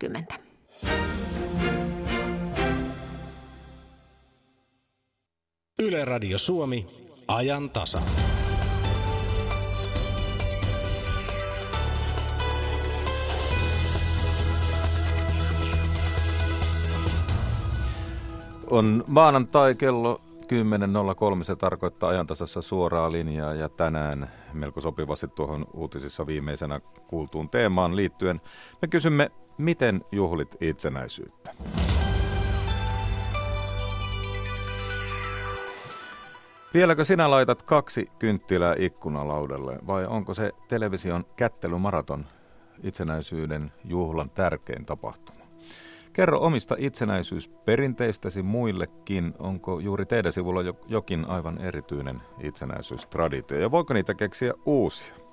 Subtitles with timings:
[0.00, 0.34] 30.
[5.78, 6.86] Yle Radio Suomi,
[7.28, 8.02] ajan tasa.
[18.70, 20.20] On maanantai kello
[21.38, 27.96] 10.03, se tarkoittaa ajantasassa suoraa linjaa ja tänään melko sopivasti tuohon uutisissa viimeisenä kuultuun teemaan
[27.96, 28.40] liittyen
[28.82, 29.30] me kysymme,
[29.60, 31.54] miten juhlit itsenäisyyttä?
[36.74, 42.24] Vieläkö sinä laitat kaksi kynttilää ikkunalaudalle vai onko se television kättelymaraton
[42.82, 45.40] itsenäisyyden juhlan tärkein tapahtuma?
[46.12, 49.34] Kerro omista itsenäisyysperinteistäsi muillekin.
[49.38, 55.29] Onko juuri teidän sivulla jokin aivan erityinen itsenäisyystraditio ja voiko niitä keksiä uusia?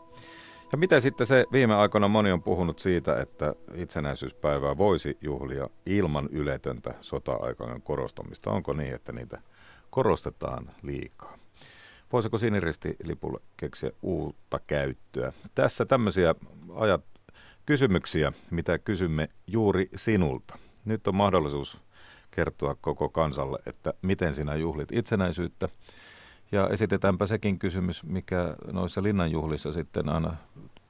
[0.71, 6.29] Ja mitä sitten se viime aikoina moni on puhunut siitä, että itsenäisyyspäivää voisi juhlia ilman
[6.31, 8.51] yletöntä sota-aikainen korostamista?
[8.51, 9.41] Onko niin, että niitä
[9.89, 11.37] korostetaan liikaa.
[12.13, 15.33] Voisiko siniristilipulle keksiä uutta käyttöä?
[15.55, 16.35] Tässä tämmöisiä
[16.75, 17.03] ajat,
[17.65, 20.57] kysymyksiä, mitä kysymme juuri sinulta.
[20.85, 21.81] Nyt on mahdollisuus
[22.31, 25.67] kertoa koko kansalle, että miten sinä juhlit itsenäisyyttä.
[26.51, 30.35] Ja esitetäänpä sekin kysymys, mikä noissa linnanjuhlissa sitten aina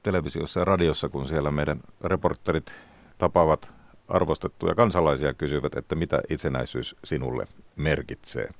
[0.02, 2.72] televisiossa ja radiossa, kun siellä meidän reporterit
[3.18, 3.72] tapaavat
[4.08, 7.46] arvostettuja kansalaisia kysyvät, että mitä itsenäisyys sinulle
[7.76, 8.50] merkitsee.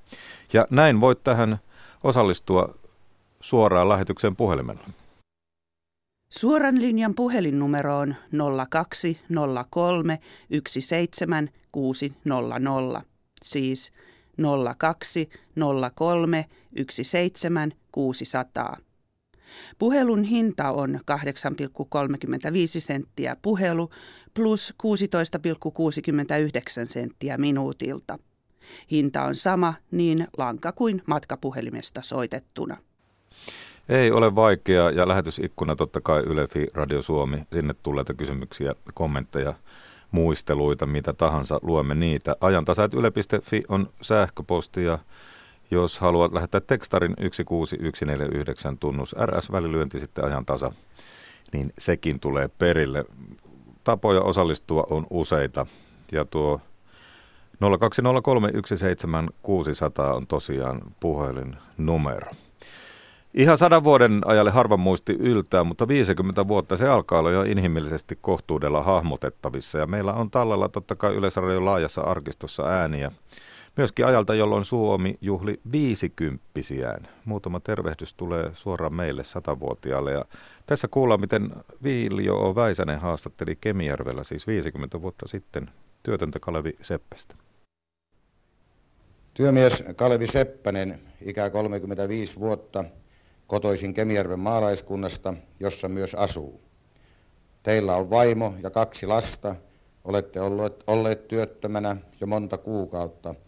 [0.53, 1.58] Ja näin voit tähän
[2.05, 2.75] osallistua
[3.41, 4.84] suoraan lähetyksen puhelimella.
[6.30, 8.14] Suoran linjan puhelinnumero on
[8.70, 10.20] 0203
[10.69, 13.02] 17600,
[13.42, 13.92] siis
[14.78, 16.45] 0203
[16.91, 18.77] 17600.
[19.79, 21.11] Puhelun hinta on 8,35
[22.79, 23.91] senttiä puhelu
[24.35, 24.89] plus 16,69
[26.85, 28.19] senttiä minuutilta.
[28.91, 32.77] Hinta on sama niin lanka kuin matkapuhelimesta soitettuna.
[33.89, 37.42] Ei ole vaikeaa ja lähetysikkuna totta kai Ylefi Radio Suomi.
[37.53, 39.55] Sinne tulleita kysymyksiä, kommentteja,
[40.11, 41.61] muisteluita, mitä tahansa.
[41.63, 42.37] Luemme niitä.
[42.41, 44.98] Ajantasait yle.fi on sähköposti ja
[45.70, 50.73] jos haluat lähettää tekstarin 16149 tunnus RS-välilyönti sitten ajan tasa,
[51.52, 53.05] niin sekin tulee perille.
[53.84, 55.67] Tapoja osallistua on useita
[56.12, 56.61] ja tuo
[57.55, 57.61] 020317600
[60.14, 62.30] on tosiaan puhelin numero.
[63.34, 68.18] Ihan sadan vuoden ajalle harva muisti yltää, mutta 50 vuotta se alkaa olla jo inhimillisesti
[68.20, 69.78] kohtuudella hahmotettavissa.
[69.78, 71.20] Ja meillä on tallella totta kai
[71.61, 73.12] laajassa arkistossa ääniä
[73.78, 77.08] Myöskin ajalta, jolloin Suomi juhli viisikymppisiään.
[77.24, 80.12] Muutama tervehdys tulee suoraan meille satavuotiaalle.
[80.12, 80.24] Ja
[80.66, 81.50] tässä kuullaan, miten
[81.83, 85.70] Viilio Väisänen haastatteli Kemijärvellä siis 50 vuotta sitten
[86.02, 87.34] työtöntä Kalevi Seppästä.
[89.34, 92.84] Työmies Kalevi Seppänen, ikä 35 vuotta,
[93.46, 96.60] kotoisin Kemijärven maalaiskunnasta, jossa myös asuu.
[97.62, 99.55] Teillä on vaimo ja kaksi lasta,
[100.05, 103.34] olette olleet, olleet työttömänä jo monta kuukautta–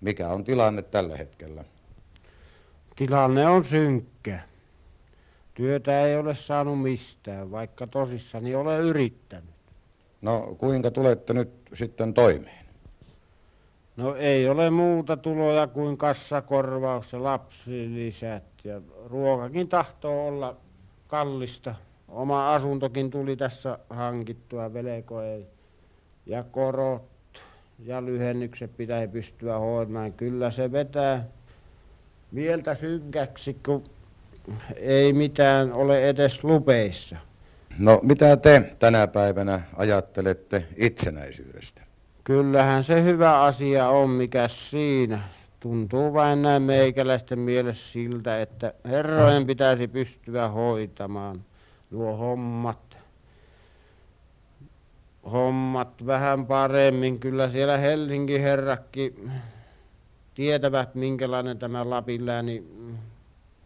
[0.00, 1.64] mikä on tilanne tällä hetkellä?
[2.96, 4.40] Tilanne on synkkä.
[5.54, 9.54] Työtä ei ole saanut mistään, vaikka tosissani olen yrittänyt.
[10.22, 12.66] No kuinka tulette nyt sitten toimeen?
[13.96, 20.56] No ei ole muuta tuloja kuin kassakorvaus ja lapsilisät ja ruokakin tahtoo olla
[21.06, 21.74] kallista.
[22.08, 25.46] Oma asuntokin tuli tässä hankittua, velko ei.
[26.26, 27.02] Ja korot
[27.84, 30.12] ja lyhennykset pitäisi pystyä hoitamaan.
[30.12, 31.24] Kyllä se vetää
[32.32, 33.84] mieltä synkäksi, kun
[34.76, 37.16] ei mitään ole edes lupeissa.
[37.78, 41.80] No mitä te tänä päivänä ajattelette itsenäisyydestä?
[42.24, 45.20] Kyllähän se hyvä asia on, mikä siinä.
[45.60, 51.44] Tuntuu vain näin meikäläisten mielessä siltä, että herrojen pitäisi pystyä hoitamaan
[51.90, 52.87] nuo hommat
[55.32, 57.20] hommat vähän paremmin.
[57.20, 59.14] Kyllä siellä Helsingin herrakki
[60.34, 62.64] tietävät, minkälainen tämä Lapinlääni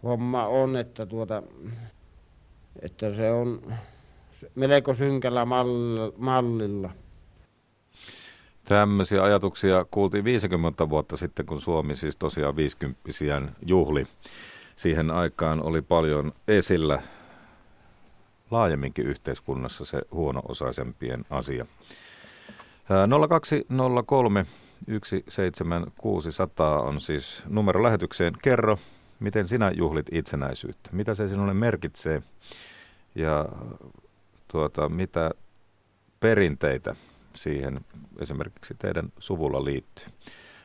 [0.03, 1.43] homma on, että, tuota,
[2.83, 3.73] että se on
[4.55, 5.45] melko synkällä
[6.17, 6.91] mallilla.
[8.65, 13.01] Tämmöisiä ajatuksia kuultiin 50 vuotta sitten, kun Suomi siis tosiaan 50
[13.67, 14.07] juhli.
[14.77, 17.03] Siihen aikaan oli paljon esillä
[18.53, 21.67] laajemminkin yhteiskunnassa se huono-osaisempien asia.
[23.29, 24.47] 0203
[25.29, 28.35] 17600 on siis numero lähetykseen.
[28.43, 28.79] Kerro,
[29.21, 30.91] miten sinä juhlit itsenäisyyttä?
[30.93, 32.23] Mitä se sinulle merkitsee?
[33.15, 33.49] Ja
[34.49, 35.31] tuota, mitä
[36.21, 36.97] perinteitä
[37.35, 37.81] siihen
[38.21, 40.05] esimerkiksi teidän suvulla liittyy.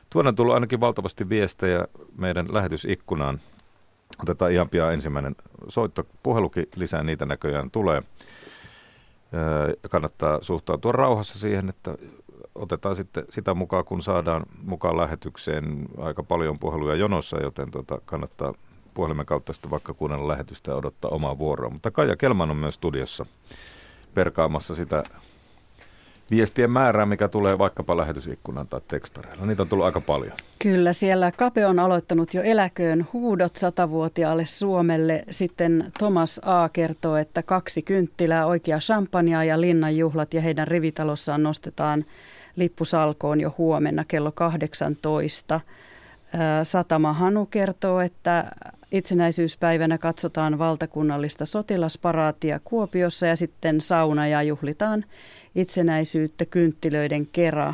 [0.10, 1.88] Tuonne on tullut ainakin valtavasti viestejä
[2.18, 3.40] meidän lähetysikkunaan.
[4.24, 5.36] Otetaan ihan pian ensimmäinen
[5.70, 6.08] soitto.
[6.24, 8.02] Puhelukin lisää niitä näköjään tulee.
[9.90, 11.96] Kannattaa suhtautua rauhassa siihen, että
[12.56, 18.54] otetaan sitten sitä mukaan, kun saadaan mukaan lähetykseen aika paljon puheluja jonossa, joten tuota, kannattaa
[18.94, 21.70] puhelimen kautta sitten vaikka kuunnella lähetystä ja odottaa omaa vuoroa.
[21.70, 23.26] Mutta Kaija Kelman on myös studiossa
[24.14, 25.04] perkaamassa sitä
[26.32, 29.46] viestien määrää, mikä tulee vaikkapa lähetysikkunan tai tekstareilla.
[29.46, 30.34] Niitä on tullut aika paljon.
[30.60, 35.24] Kyllä, siellä Kape on aloittanut jo eläköön huudot satavuotiaalle Suomelle.
[35.30, 36.70] Sitten Thomas A.
[36.70, 42.06] kertoo, että kaksi kynttilää, oikea champagnea ja linnanjuhlat ja heidän rivitalossaan nostetaan
[42.56, 45.60] lippusalkoon jo huomenna kello 18.
[46.64, 48.52] Satama Hanu kertoo, että
[48.92, 55.06] itsenäisyyspäivänä katsotaan valtakunnallista sotilasparaatia Kuopiossa ja sitten sauna ja juhlitaan
[55.58, 57.74] itsenäisyyttä kynttilöiden kera.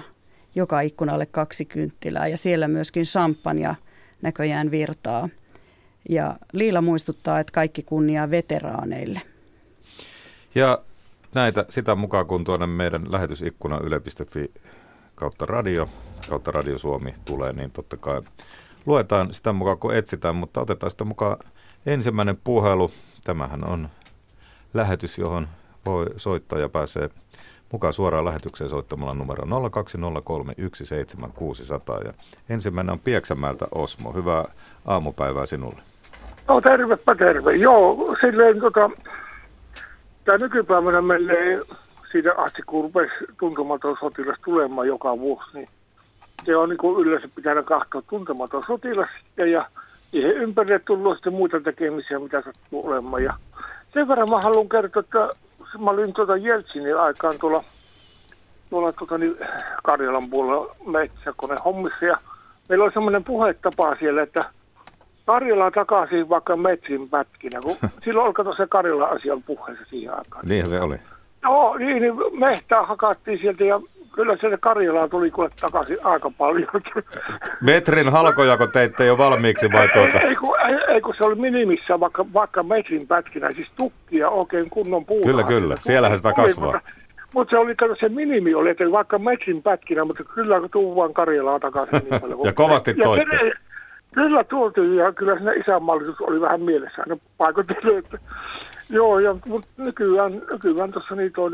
[0.56, 3.76] Joka ikkunalle kaksi kynttilää ja siellä myöskin champagne
[4.22, 5.30] näköjään virtaa.
[6.10, 9.22] Ja Liila muistuttaa, että kaikki kunnia veteraaneille.
[10.56, 10.80] Ja
[11.36, 14.52] näitä sitä mukaan, kun tuonne meidän lähetysikkuna yle.fi
[15.16, 15.90] kautta radio,
[16.30, 18.22] kautta Radio Suomi tulee, niin totta kai
[18.86, 21.38] luetaan sitä mukaan, kun etsitään, mutta otetaan sitä mukaan
[21.86, 22.92] ensimmäinen puhelu.
[23.24, 23.90] Tämähän on
[24.74, 25.48] lähetys, johon
[25.86, 27.10] voi soittaa ja pääsee
[27.74, 29.48] mukaan suoraan lähetykseen soittamalla numero 020317600.
[32.06, 32.14] Ja
[32.50, 34.12] ensimmäinen on Pieksämäeltä Osmo.
[34.12, 34.46] Hyvää
[34.86, 35.82] aamupäivää sinulle.
[36.48, 37.56] No tervepä terve.
[37.56, 38.90] Joo, silleen tota,
[40.26, 41.62] tämä nykypäivänä menee
[42.12, 45.70] siitä asti, kun rupesi tuntematon sotilas tulemaan joka vuosi, niin
[46.46, 49.66] se on niin yleensä pitänyt kahtoa tuntematon sotilas ja, ja
[50.12, 53.24] siihen ympärille tullut sitten muita tekemisiä, mitä sattuu olemaan.
[53.24, 53.34] Ja
[53.94, 55.30] sen verran mä haluan kertoa, että
[55.78, 57.64] mä olin tuota Jeltsinin aikaan tuolla,
[58.70, 59.38] tuolla tuota, niin
[59.84, 62.18] Karjalan puolella metsäkone hommissa ja
[62.70, 64.46] meillä oli semmoinen puhetapa siellä, että
[65.26, 70.48] Karjala takaisin vaikka metsin pätkinä, kun silloin olkaa se Karjalan asian puheessa siihen aikaan.
[70.48, 70.98] Niin se oli.
[71.44, 73.80] No niin, niin mehtää hakattiin sieltä ja
[74.16, 76.70] kyllä sieltä Karjalaa tuli kuule takaisin aika paljon.
[77.62, 80.20] Metrin halkojako teitte jo valmiiksi vai tuota?
[80.20, 84.30] Ei, ei, kun, ei, ei kun se oli minimissä vaikka, vaikka metrin pätkinä, siis tukkia
[84.30, 85.28] oikein kunnon puuta.
[85.28, 85.76] Kyllä, kyllä.
[85.80, 86.72] Siellähän sitä kasvaa.
[86.74, 86.90] Mutta,
[87.34, 91.14] mutta se oli, kato, se minimi oli, että vaikka metrin pätkinä, mutta kyllä tuu vaan
[91.14, 92.40] Karjalaa takaisin niin paljon.
[92.44, 93.36] ja kovasti toitte.
[93.36, 93.52] Ja
[94.14, 98.18] kyllä tuotiin ja kyllä siinä isänmaallisuus oli vähän mielessä aina paikoittelee, että
[98.90, 101.54] Joo, ja, mutta nykyään, nykyään tuossa niitä on,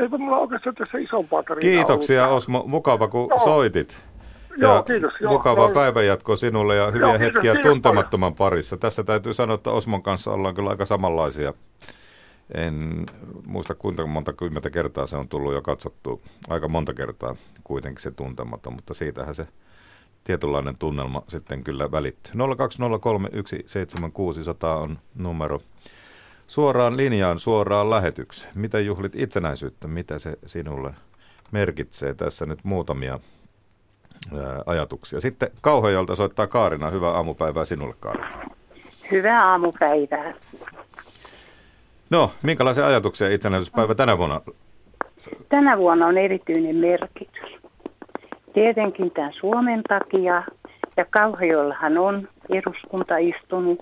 [0.00, 2.36] ei mulla oikeastaan tässä isompaa tarinaa Kiitoksia ollut.
[2.36, 3.38] Osmo, mukava kun joo.
[3.38, 3.96] soitit.
[4.56, 5.12] Ja joo, kiitos.
[5.20, 8.50] Joo, mukavaa päivänjatkoa sinulle ja hyviä joo, hetkiä kiitos, tuntemattoman paljon.
[8.50, 8.76] parissa.
[8.76, 11.54] Tässä täytyy sanoa, että Osmon kanssa ollaan kyllä aika samanlaisia.
[12.54, 13.06] En
[13.46, 16.22] muista kuinka monta kymmentä kertaa se on tullut jo katsottu.
[16.48, 19.46] Aika monta kertaa kuitenkin se tuntematon, mutta siitähän se
[20.24, 22.32] tietynlainen tunnelma sitten kyllä välittyy.
[22.34, 22.38] 020317600
[24.66, 25.60] on numero
[26.46, 28.52] suoraan linjaan, suoraan lähetykseen.
[28.54, 29.88] Mitä juhlit itsenäisyyttä?
[29.88, 30.94] Mitä se sinulle
[31.52, 32.14] merkitsee?
[32.14, 35.20] Tässä nyt muutamia ää, ajatuksia.
[35.20, 36.90] Sitten Kauhajalta soittaa Kaarina.
[36.90, 38.50] Hyvää aamupäivää sinulle, Kaarina.
[39.10, 40.34] Hyvää aamupäivää.
[42.10, 44.40] No, minkälaisia ajatuksia itsenäisyyspäivä tänä vuonna?
[45.48, 47.56] Tänä vuonna on erityinen merkitys.
[48.54, 50.42] Tietenkin tämän Suomen takia,
[50.96, 53.78] ja Kauhajollahan on eduskuntaistunut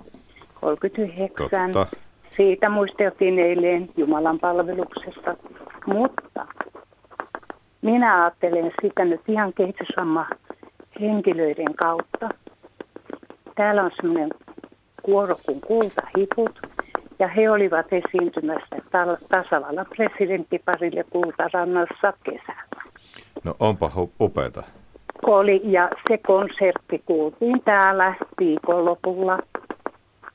[0.61, 1.73] 39.
[1.73, 1.97] Totta.
[2.37, 5.37] Siitä muisteltiin eilen Jumalan palveluksesta,
[5.87, 6.47] mutta
[7.83, 10.26] minä ajattelen sitä nyt ihan kehitysvamma
[11.00, 12.29] henkilöiden kautta.
[13.55, 14.31] Täällä on semmoinen
[15.03, 16.59] kuoro kuin kultahiput,
[17.19, 18.76] ja he olivat esiintymässä
[19.29, 22.83] tasavallan presidenttiparille Kultarannassa kesällä.
[23.45, 24.62] No onpa upeata.
[25.23, 29.38] Oli, ja se konsertti kuultiin täällä viikonlopulla.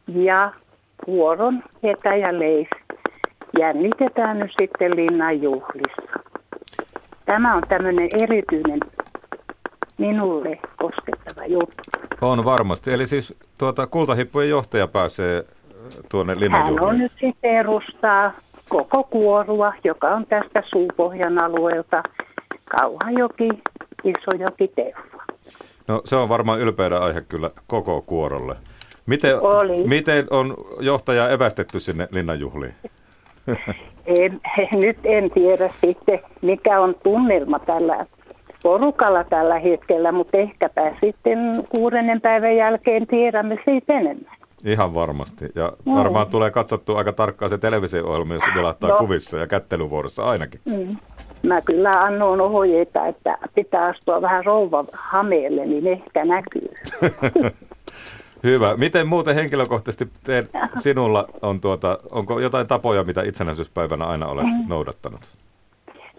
[0.08, 0.52] Ja
[1.08, 2.70] vuoron vetäjä Leif
[3.60, 6.20] jännitetään nyt sitten linnan juhlissa.
[7.26, 8.80] Tämä on tämmöinen erityinen
[9.98, 11.84] minulle koskettava juttu.
[12.22, 12.94] On varmasti.
[12.94, 15.46] Eli siis tuota, kultahippujen johtaja pääsee äh,
[16.12, 16.80] tuonne linnanjuhliin.
[16.80, 18.32] Hän on nyt sitten edustaa
[18.70, 22.04] koko kuorua, joka on tästä Suupohjan alueelta,
[22.66, 23.50] Kauhajoki,
[24.04, 25.24] Isojoki, Teffa.
[25.88, 28.56] No se on varmaan ylpeyden aihe kyllä koko kuorolle.
[29.10, 29.88] Miten, Oli.
[29.88, 32.74] miten on johtaja evästetty sinne linnanjuhliin?
[34.06, 34.42] En,
[34.84, 38.06] nyt en tiedä sitten, mikä on tunnelma tällä
[38.64, 41.40] porukalla tällä hetkellä, mutta ehkäpä sitten
[41.70, 44.32] kuudennen päivän jälkeen tiedämme siitä enemmän.
[44.66, 45.46] Ihan varmasti.
[45.56, 45.96] Ja mm.
[45.96, 48.98] varmaan tulee katsottu aika tarkkaan se televisio-ohjelma, jos vilattaa no.
[48.98, 50.60] kuvissa ja kättelyvuorossa ainakin.
[50.66, 50.98] Mm.
[51.44, 56.70] mä kyllä annoin ohjeita, että pitää astua vähän rouva hameelle, niin ehkä näkyy.
[58.44, 58.78] Hyvä.
[58.78, 64.66] Miten muuten henkilökohtaisesti teen, sinulla on tuota, onko jotain tapoja, mitä itsenäisyyspäivänä aina olet mm.
[64.68, 65.22] noudattanut?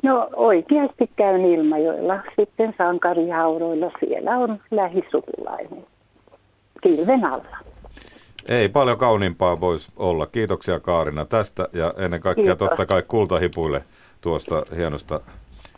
[0.03, 5.87] No oikeasti käyn Ilmajoilla, sitten sankarihauroilla, siellä on lähisukulainen
[6.83, 7.59] kilven alla.
[8.49, 10.27] Ei paljon kauniimpaa voisi olla.
[10.27, 12.69] Kiitoksia Kaarina tästä ja ennen kaikkea Kiitos.
[12.69, 13.83] totta kai kultahipuille
[14.21, 15.21] tuosta hienosta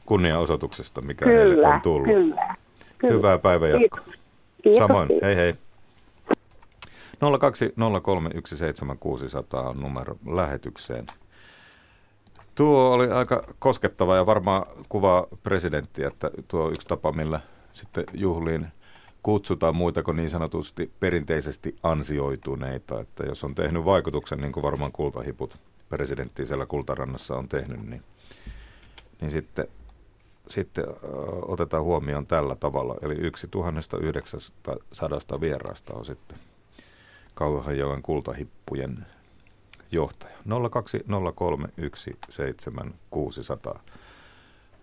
[0.07, 2.07] kunnianosoituksesta, mikä kyllä, heille on tullut.
[2.07, 2.55] Kyllä,
[2.99, 3.15] kyllä.
[3.15, 4.01] Hyvää päivänjatkoa.
[4.01, 4.21] Kiitos.
[4.63, 4.79] Kiitos.
[4.79, 5.55] Samoin, hei hei.
[7.23, 7.27] 020317600
[9.69, 11.07] on numero lähetykseen.
[12.55, 17.41] Tuo oli aika koskettava ja varmaan kuvaa presidenttiä, että tuo yksi tapa, millä
[17.73, 18.67] sitten juhliin
[19.23, 23.01] kutsutaan muita kuin niin sanotusti perinteisesti ansioituneita.
[23.01, 28.03] Että jos on tehnyt vaikutuksen, niin kuin varmaan kultahiput presidentti siellä Kultarannassa on tehnyt, niin,
[29.21, 29.69] niin sitten,
[30.49, 30.85] sitten
[31.43, 32.95] otetaan huomioon tällä tavalla.
[33.03, 36.39] Eli yksi 1900 vieraasta on sitten
[37.35, 39.07] Kauhajoen kultahippujen
[39.93, 40.37] johtaja.
[43.75, 43.79] 020317600.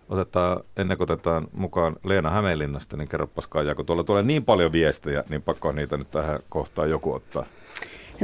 [0.08, 4.72] Otetaan, ennen kuin otetaan mukaan Leena Hämeenlinnasta, niin kerropas Kaija, kun tuolla tulee niin paljon
[4.72, 7.46] viestejä, niin pakko niitä nyt tähän kohtaan joku ottaa.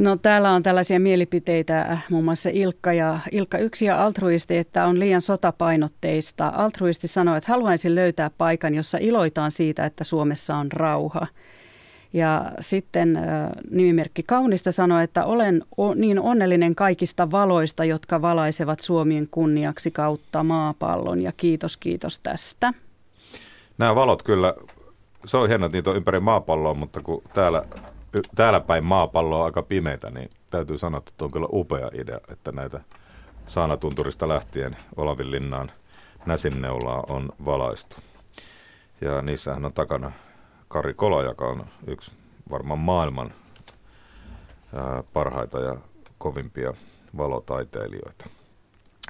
[0.01, 4.99] No täällä on tällaisia mielipiteitä, muun muassa Ilkka, ja, Ilkka yksi ja altruisti, että on
[4.99, 6.53] liian sotapainotteista.
[6.55, 11.27] Altruisti sanoi, että haluaisin löytää paikan, jossa iloitaan siitä, että Suomessa on rauha.
[12.13, 13.19] Ja sitten
[13.71, 15.63] nimimerkki Kaunista sanoi, että olen
[15.95, 22.73] niin onnellinen kaikista valoista, jotka valaisevat Suomien kunniaksi kautta maapallon ja kiitos kiitos tästä.
[23.79, 24.55] Nämä valot kyllä,
[25.27, 27.65] se on hienoa, että niitä on ympäri maapalloa, mutta kun täällä,
[28.35, 32.53] täällä päin maapallo on aika pimeitä, niin täytyy sanoa, että on kyllä upea idea, että
[32.53, 32.81] näitä
[33.47, 35.71] Saanatunturista lähtien Olavinlinnaan
[36.27, 37.97] Näsinneulaa on valaistu.
[39.01, 40.13] Ja niissähän on takana
[40.69, 42.13] Kari Kola, joka on yksi
[42.51, 43.33] varmaan maailman
[45.13, 45.77] parhaita ja
[46.19, 46.73] kovimpia
[47.17, 48.25] valotaiteilijoita.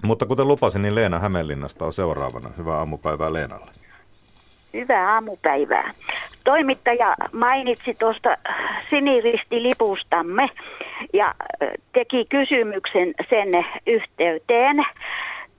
[0.03, 2.51] Mutta kuten lupasin, niin Leena Hämeenlinnasta on seuraavana.
[2.59, 3.71] Hyvää aamupäivää Leenalle.
[4.75, 5.95] Hyvää aamupäivää.
[6.45, 8.37] Toimittaja mainitsi tuosta
[8.91, 10.49] siniristilipustamme
[11.13, 11.35] ja
[11.93, 13.49] teki kysymyksen sen
[13.87, 14.77] yhteyteen.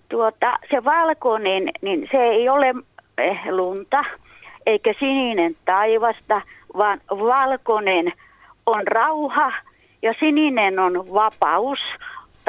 [0.09, 2.75] Tuota, se valkoinen, niin se ei ole
[3.17, 4.03] eh, lunta,
[4.67, 6.41] eikä sininen taivasta,
[6.77, 8.13] vaan valkoinen
[8.65, 9.51] on rauha
[10.01, 11.79] ja sininen on vapaus,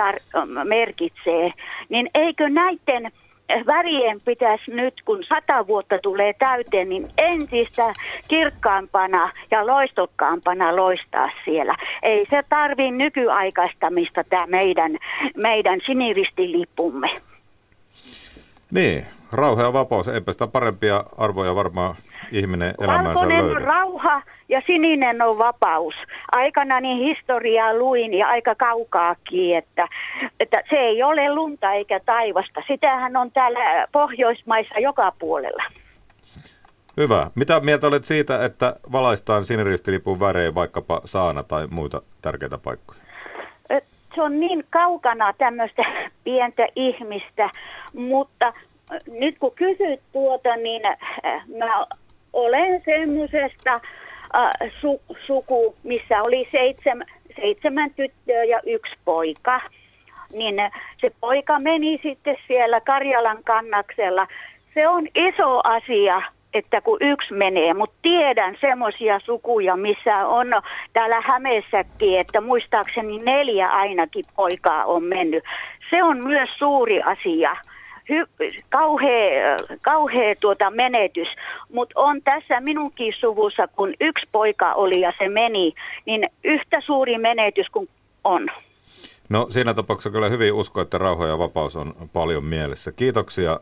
[0.01, 1.53] tar- merkitsee.
[1.89, 3.13] Niin eikö näiden
[3.67, 7.93] värien pitäisi nyt, kun sata vuotta tulee täyteen, niin entistä
[8.29, 11.77] kirkkaampana ja loistokkaampana loistaa siellä.
[12.03, 14.97] Ei se tarvi nykyaikaistamista tämä meidän,
[15.37, 17.11] meidän siniristilippumme.
[18.71, 21.95] Niin, rauha ja vapaus, eipä sitä parempia arvoja varmaan
[22.33, 23.61] ihminen elämäänsä Valkoinen löydä.
[23.61, 25.95] on rauha ja sininen on vapaus.
[26.33, 29.89] Aikana niin historiaa luin ja aika kaukaakin, että,
[30.41, 32.63] että se ei ole lunta eikä taivasta.
[32.67, 35.65] Sitähän on täällä Pohjoismaissa joka puolella.
[36.97, 37.31] Hyvä.
[37.35, 43.01] Mitä mieltä olet siitä, että valaistaan siniristilipun värejä vaikkapa saana tai muita tärkeitä paikkoja?
[44.15, 45.83] Se on niin kaukana tämmöistä
[46.25, 47.51] pientä ihmistä,
[47.93, 48.53] mutta
[49.18, 50.83] nyt kun kysyt tuota, niin
[51.59, 51.87] mä
[52.33, 57.07] olen semmoisesta äh, su, suku, missä oli seitsemän,
[57.40, 59.61] seitsemän tyttöä ja yksi poika.
[60.33, 60.54] Niin
[61.00, 64.26] se poika meni sitten siellä Karjalan kannaksella.
[64.75, 66.23] Se on iso asia,
[66.54, 70.47] että kun yksi menee, mutta tiedän semmoisia sukuja, missä on
[70.92, 75.45] täällä Hämeessäkin, että muistaakseni neljä ainakin poikaa on mennyt.
[75.90, 77.57] Se on myös suuri asia
[78.09, 78.25] hy,
[78.69, 81.29] kauhea, kauhea tuota menetys,
[81.73, 85.73] mutta on tässä minunkin suvussa, kun yksi poika oli ja se meni,
[86.07, 87.88] niin yhtä suuri menetys kuin
[88.25, 88.47] on.
[89.29, 92.93] No siinä tapauksessa kyllä hyvin usko, että rauha ja vapaus on paljon mielessä.
[92.93, 93.61] Kiitoksia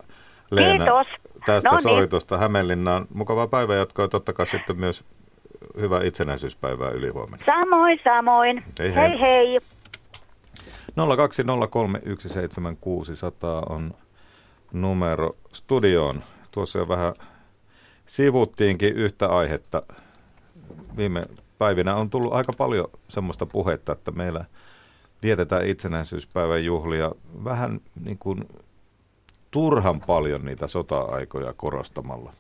[0.50, 1.07] Leena Kiitos.
[1.47, 1.83] tästä no niin.
[1.83, 3.07] soitosta Hämeenlinnaan.
[3.15, 5.05] Mukavaa päivänjatkoa ja totta kai sitten myös
[5.81, 7.47] hyvää itsenäisyyspäivää yli huomenna.
[7.47, 8.65] Samoin, samoin.
[8.79, 9.21] Hei hei.
[9.21, 9.21] hei.
[9.21, 9.59] hei.
[10.97, 11.03] 020317600
[13.73, 13.95] on
[14.73, 16.23] numero studioon.
[16.51, 17.15] Tuossa jo vähän
[18.07, 19.83] sivuttiinkin yhtä aihetta.
[20.97, 21.25] Viime
[21.59, 24.45] päivinä on tullut aika paljon semmoista puhetta, että meillä
[25.23, 27.13] vietetään itsenäisyyspäivän juhlia
[27.45, 28.49] vähän niin kuin
[29.51, 32.33] turhan paljon niitä sota-aikoja korostamalla.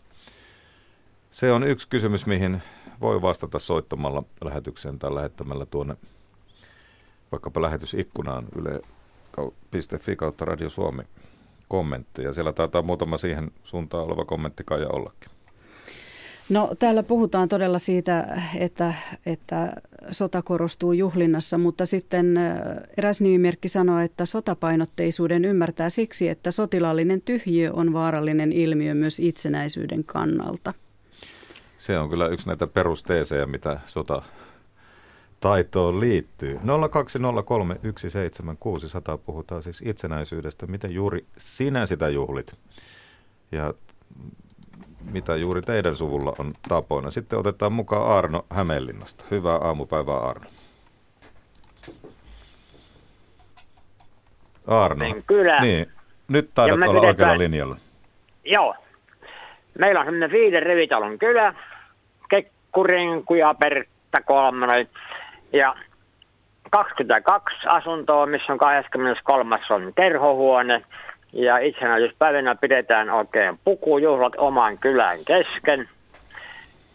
[1.30, 2.62] Se on yksi kysymys, mihin
[3.00, 5.96] voi vastata soittamalla lähetykseen tai lähettämällä tuonne
[7.32, 11.02] vaikkapa lähetysikkunaan yle.fi kautta Radio Suomi
[11.68, 12.32] kommentteja.
[12.32, 15.30] Siellä taitaa muutama siihen suuntaan oleva kommentti kai ollakin.
[16.48, 18.94] No täällä puhutaan todella siitä, että,
[19.26, 19.72] että
[20.10, 22.34] sota korostuu juhlinnassa, mutta sitten
[22.96, 30.04] eräs nimimerkki sanoo, että sotapainotteisuuden ymmärtää siksi, että sotilaallinen tyhjiö on vaarallinen ilmiö myös itsenäisyyden
[30.04, 30.74] kannalta.
[31.78, 34.22] Se on kyllä yksi näitä perusteesejä, mitä sota
[35.40, 36.54] taitoon liittyy.
[36.54, 36.60] 020317600
[39.26, 40.66] puhutaan siis itsenäisyydestä.
[40.66, 42.54] Miten juuri sinä sitä juhlit?
[43.52, 43.74] Ja
[45.12, 47.10] mitä juuri teidän suvulla on tapoina.
[47.10, 49.24] Sitten otetaan mukaan Arno Hämeenlinnasta.
[49.30, 50.46] Hyvää aamupäivää Arno.
[54.66, 55.04] Arno.
[55.04, 55.60] Niin, kyllä.
[55.60, 55.86] Niin.
[56.28, 57.08] Nyt taidat olla pidetään...
[57.08, 57.76] oikealla linjalla.
[58.44, 58.74] Joo.
[59.78, 61.54] Meillä on semmoinen viiden rivitalon kylä.
[62.28, 63.24] Kekkurin,
[63.60, 64.88] Pertta, Kolmonen.
[65.52, 65.74] Ja
[66.70, 70.82] 22 asuntoa, missä on 23 on terhohuone.
[71.32, 75.88] Ja itsenäisyyspäivänä pidetään oikein pukujuhlat oman kylän kesken.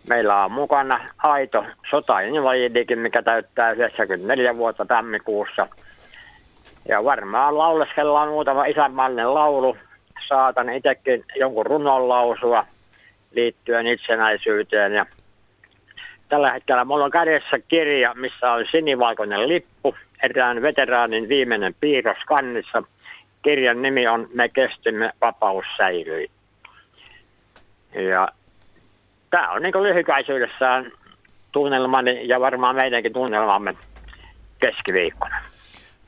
[0.10, 5.68] Meillä on mukana aito sotainvalidikin, mikä täyttää 94 vuotta tammikuussa.
[6.88, 9.78] Ja varmaan lauleskellaan muutama isänmaallinen laulu.
[10.28, 12.66] Saatan itsekin jonkun runon lausua
[13.32, 14.94] liittyen itsenäisyyteen.
[14.94, 15.06] Ja
[16.32, 22.84] tällä hetkellä mulla on kädessä kirja, missä on sinivalkoinen lippu, erään veteraanin viimeinen piirros kannissa–
[23.42, 26.32] kirjan nimi on Me kestimme, vapaus säilyi.
[27.94, 28.28] Ja
[29.30, 30.92] tämä on niin lyhykäisyydessään
[31.52, 33.76] tunnelmani ja varmaan meidänkin tunnelmamme
[34.60, 35.36] keskiviikkona.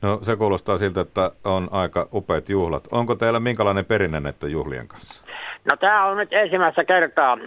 [0.02, 2.84] No se kuulostaa siltä, että on aika upeat juhlat.
[2.90, 5.24] Onko teillä minkälainen perinne näiden juhlien kanssa?
[5.70, 7.38] No tämä on nyt ensimmäistä kertaa.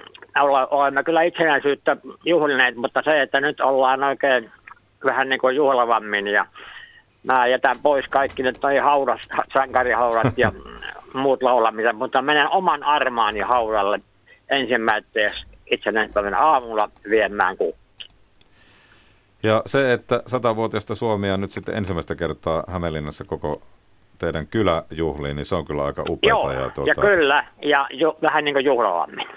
[0.44, 4.52] Olemme kyllä itsenäisyyttä juhlineet, mutta se, että nyt ollaan oikein
[5.06, 6.46] vähän niin kuin juhlavammin ja
[7.24, 9.22] mä jätän pois kaikki nyt toi haudas,
[9.54, 10.52] sankarihaudat ja
[11.14, 14.00] muut laulamisen, mutta menen oman armaani haudalle
[14.50, 18.08] ensimmäiseksi itsenäispäivän aamulla viemään kukki.
[19.44, 23.62] Ja se, että satavuotiaista Suomia nyt sitten ensimmäistä kertaa Hämeenlinnassa koko
[24.20, 26.40] teidän kyläjuhliin, niin se on kyllä aika upeaa.
[26.40, 26.92] Joo, ja, tuota...
[26.92, 29.28] ja kyllä, ja ju, vähän niin kuin juhlaammin.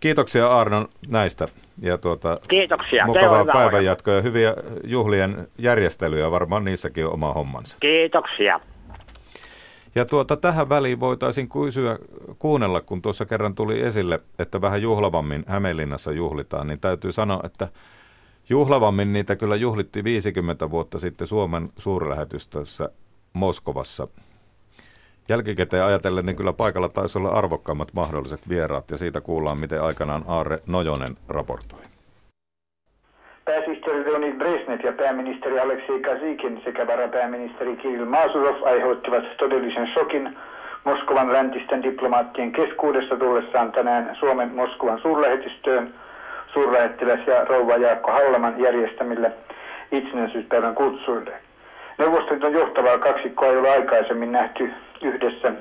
[0.00, 1.48] Kiitoksia Arnon näistä.
[1.82, 3.06] Ja tuota, Kiitoksia.
[3.06, 6.30] Mukavaa päivänjatkoa ja hyviä juhlien järjestelyjä.
[6.30, 7.76] Varmaan niissäkin on oma hommansa.
[7.80, 8.60] Kiitoksia.
[9.94, 11.98] Ja tuota, tähän väliin voitaisiin kysyä,
[12.38, 17.68] kuunnella, kun tuossa kerran tuli esille, että vähän juhlavammin Hämeenlinnassa juhlitaan, niin täytyy sanoa, että
[18.48, 22.90] juhlavammin niitä kyllä juhlitti 50 vuotta sitten Suomen suurlähetystössä
[23.32, 24.08] Moskovassa
[25.28, 30.24] Jälkikäteen ajatellen, niin kyllä paikalla taisi olla arvokkaimmat mahdolliset vieraat, ja siitä kuullaan, miten aikanaan
[30.26, 31.80] Aarre Nojonen raportoi.
[33.44, 40.36] Pääsihteeri Leonid Brezhnev ja pääministeri Aleksei Kazikin sekä varapääministeri Kirill Mazurov aiheuttivat todellisen shokin
[40.84, 45.94] Moskovan läntisten diplomaattien keskuudessa tullessaan tänään Suomen Moskovan suurlähetystöön
[46.52, 49.32] suurlähettiläs ja rouva Jaakko Hallaman järjestämille
[49.92, 51.47] itsenäisyyspäivän kutsuille.
[51.98, 55.52] Neuvostoliiton johtavaa kaksikkoa ei ole aikaisemmin nähty yhdessä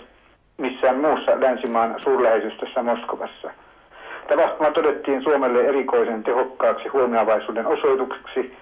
[0.58, 3.52] missään muussa länsimaan suurlähetystössä Moskovassa.
[4.28, 8.54] Tapahtuma todettiin Suomelle erikoisen tehokkaaksi huomioavaisuuden osoitukseksi,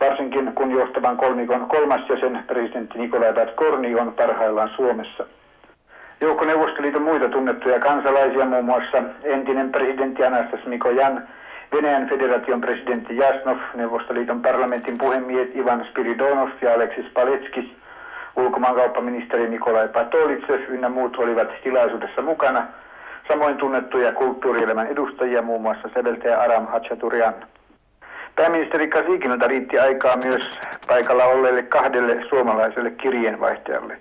[0.00, 5.24] varsinkin kun johtavan kolmikon kolmas jäsen, presidentti Nikolai Korni, on parhaillaan Suomessa.
[6.20, 11.28] Joukko Neuvostoliiton muita tunnettuja kansalaisia, muun muassa entinen presidentti Anastas Mikojan,
[11.72, 17.64] Venäjän federaation presidentti Jasnov, Neuvostoliiton parlamentin puhemies Ivan Spiridonov ja Aleksis Paletskis–
[18.38, 22.66] ulkomaankauppaministeri Nikolai Patolitsev ynnä muut olivat tilaisuudessa mukana,
[23.28, 27.34] samoin tunnettuja kulttuurielämän edustajia, muun muassa säveltäjä Aram Hachaturian.
[28.36, 33.98] Pääministeri Kasikinilta riitti aikaa myös paikalla olleille kahdelle suomalaiselle kirjeenvaihtajalle.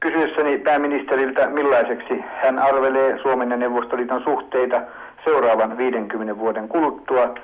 [0.00, 4.80] Kysyessäni pääministeriltä, millaiseksi hän arvelee Suomen ja Neuvostoliiton suhteita
[5.24, 7.34] seuraavan 50 vuoden kuluttua,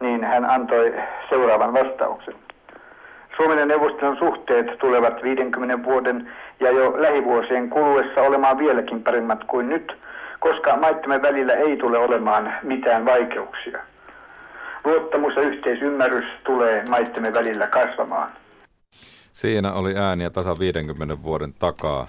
[0.00, 0.94] niin hän antoi
[1.28, 2.34] seuraavan vastauksen.
[3.36, 9.68] Suomen ja neuvoston suhteet tulevat 50 vuoden ja jo lähivuosien kuluessa olemaan vieläkin paremmat kuin
[9.68, 9.92] nyt,
[10.40, 13.78] koska maittemme välillä ei tule olemaan mitään vaikeuksia.
[14.84, 18.30] Luottamus ja yhteisymmärrys tulee maittemme välillä kasvamaan.
[19.32, 22.08] Siinä oli ääniä tasa 50 vuoden takaa.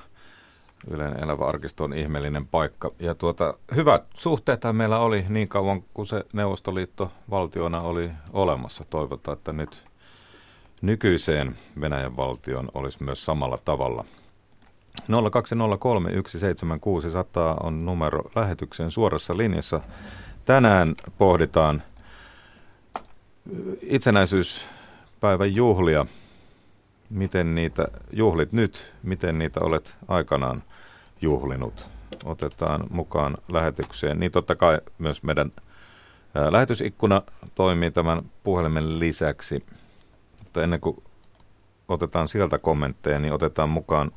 [0.87, 2.91] Ylen elävä arkisto on ihmeellinen paikka.
[2.99, 8.85] Ja tuota, hyvät suhteethan meillä oli niin kauan kuin se Neuvostoliitto valtiona oli olemassa.
[8.89, 9.85] Toivotaan, että nyt
[10.81, 14.05] nykyiseen Venäjän valtion olisi myös samalla tavalla.
[15.01, 15.05] 020317600
[17.63, 19.81] on numero lähetyksen suorassa linjassa.
[20.45, 21.83] Tänään pohditaan
[23.81, 26.05] itsenäisyyspäivän juhlia.
[27.09, 30.63] Miten niitä juhlit nyt, miten niitä olet aikanaan
[31.21, 31.89] juhlinut.
[32.25, 34.19] Otetaan mukaan lähetykseen.
[34.19, 35.51] Niin totta kai myös meidän
[36.49, 37.21] lähetysikkuna
[37.55, 39.65] toimii tämän puhelimen lisäksi.
[40.39, 41.03] Mutta ennen kuin
[41.87, 44.11] otetaan sieltä kommentteja, niin otetaan mukaan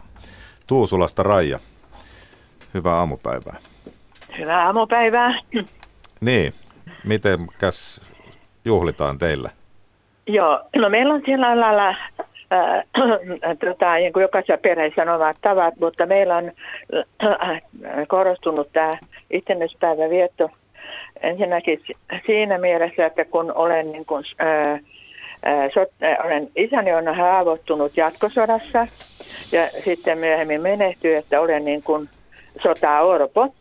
[0.69, 1.59] Tuusulasta Raija.
[2.75, 3.57] Hyvää aamupäivää.
[4.39, 5.39] Hyvää aamupäivää.
[6.21, 6.53] Niin,
[7.05, 8.01] miten käs
[8.65, 9.51] juhlitaan teillä?
[10.27, 11.97] Joo, no meillä on siellä lailla
[12.53, 12.85] äh,
[13.65, 16.53] tota, niin kuin jokaisessa perheessä on omat tavat, mutta meillä on
[17.25, 17.63] äh,
[18.09, 18.93] korostunut tämä
[19.31, 20.51] itsenäispäivän vietto
[21.21, 21.81] ensinnäkin
[22.27, 24.81] siinä mielessä, että kun olen, niin kuin, äh,
[25.75, 25.89] sot,
[26.25, 28.87] olen isäni on haavoittunut jatkosodassa
[29.53, 32.09] ja sitten myöhemmin menehtyi, että olen niin kuin
[32.63, 33.55] sota-orpo.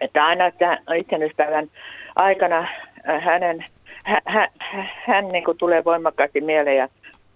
[0.00, 1.70] Että aina että itsenäispäivän
[2.16, 2.68] aikana
[3.20, 3.64] hänen
[4.04, 4.48] hän,
[5.06, 6.88] hän niin kuin tulee voimakkaasti mieleen ja,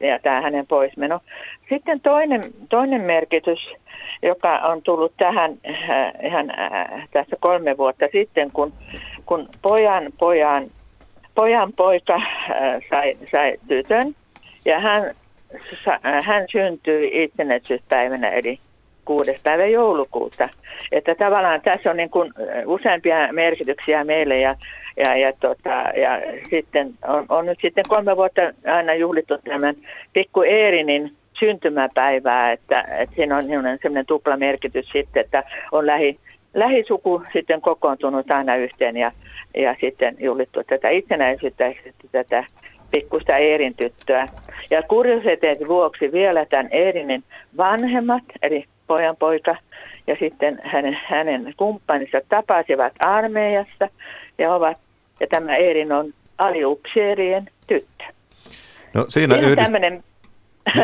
[0.06, 1.20] ja tämä hänen poismeno.
[1.68, 3.58] Sitten toinen, toinen merkitys,
[4.22, 8.72] joka on tullut tähän äh, ihan äh, tässä kolme vuotta sitten, kun,
[9.26, 10.70] kun pojan, pojan,
[11.34, 12.22] pojan poika äh,
[12.90, 14.14] sai, sai tytön
[14.64, 15.14] ja hän,
[16.24, 18.58] hän syntyi itsenäisyyspäivänä eli
[19.04, 20.48] kuudes päivä joulukuuta.
[20.92, 22.32] Että tavallaan tässä on niin kuin
[22.66, 24.54] useampia merkityksiä meille ja
[24.96, 29.74] ja, ja, tota, ja sitten on, on nyt sitten kolme vuotta aina juhlittu tämän
[30.12, 36.18] pikku Eerinin syntymäpäivää, että, että siinä on sellainen tupla merkitys sitten, että on lähi,
[36.54, 39.12] lähisuku sitten kokoontunut aina yhteen ja,
[39.56, 41.74] ja sitten juhlittu tätä itsenäisyyttä ja
[42.12, 42.44] tätä
[42.90, 44.28] pikkusta Eerin tyttöä.
[44.70, 47.24] Ja kuriositeetin vuoksi vielä tämän Eerinin
[47.56, 49.56] vanhemmat, eli pojan poika
[50.06, 53.88] ja sitten hänen, hänen kumppaninsa tapasivat armeijassa
[54.38, 54.78] ja ovat
[55.20, 58.04] ja tämä Eerin on aliupseerien tyttö.
[58.94, 59.62] No siinä yhdist...
[59.62, 60.02] tämmöinen...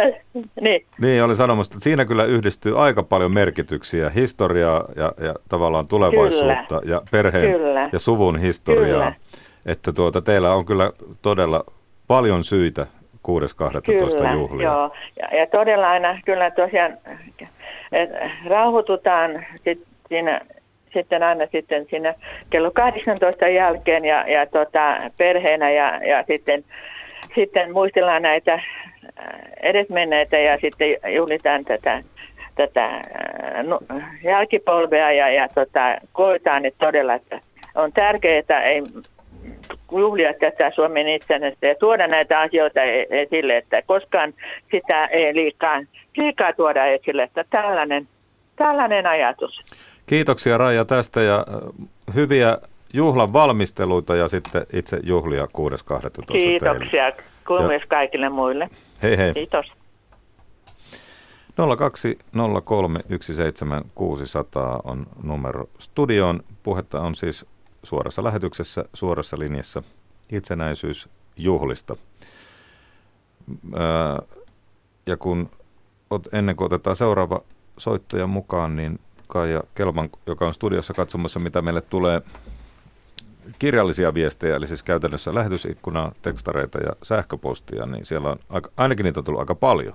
[0.60, 0.86] niin.
[1.00, 6.80] niin, olin sanomassa, että siinä kyllä yhdistyy aika paljon merkityksiä, historiaa ja, ja tavallaan tulevaisuutta
[6.80, 6.94] kyllä.
[6.94, 7.88] ja perheen kyllä.
[7.92, 9.10] ja suvun historiaa.
[9.10, 9.14] Kyllä.
[9.66, 11.64] Että tuota, teillä on kyllä todella
[12.06, 12.86] paljon syitä
[13.28, 14.32] 6.12.
[14.32, 14.66] juhlia.
[14.66, 16.98] Joo, ja, ja todella aina kyllä tosiaan
[18.46, 20.40] rauhoitutaan sit siinä
[20.92, 22.14] sitten aina sitten siinä
[22.50, 26.64] kello 18 jälkeen ja, ja tota, perheenä ja, ja sitten,
[27.34, 28.62] sitten muistellaan näitä äh,
[29.62, 32.02] edesmenneitä ja sitten juhlitaan tätä,
[32.54, 33.02] tätä
[33.62, 33.80] no,
[34.22, 37.40] jälkipolvea ja, ja tota, koetaan että todella, että
[37.74, 38.82] on tärkeää, että ei
[39.92, 44.34] juhlia tätä Suomen itsenäistä ja tuoda näitä asioita e-, esille, että koskaan
[44.70, 45.82] sitä ei liikaa,
[46.16, 48.08] liikaa tuoda esille, että tällainen,
[48.56, 49.60] tällainen ajatus.
[50.06, 51.46] Kiitoksia Raija tästä ja
[52.14, 52.58] hyviä
[52.92, 55.50] juhlan valmisteluita ja sitten itse juhlia 6.12.
[56.32, 57.12] Kiitoksia
[57.46, 58.68] kuin myös kaikille muille.
[59.02, 59.34] Hei hei.
[59.34, 59.72] Kiitos.
[61.50, 61.62] 020317600
[64.84, 66.40] on numero studioon.
[66.62, 67.46] Puhetta on siis
[67.82, 69.82] suorassa lähetyksessä, suorassa linjassa
[70.32, 71.96] itsenäisyysjuhlista.
[75.06, 75.50] Ja kun
[76.32, 77.40] ennen kuin otetaan seuraava
[77.76, 82.22] soittaja mukaan, niin Kaija Kelman, joka on studiossa katsomassa, mitä meille tulee
[83.58, 89.20] kirjallisia viestejä, eli siis käytännössä lähetysikkunaa, tekstareita ja sähköpostia, niin siellä on aika, ainakin niitä
[89.20, 89.94] on tullut aika paljon.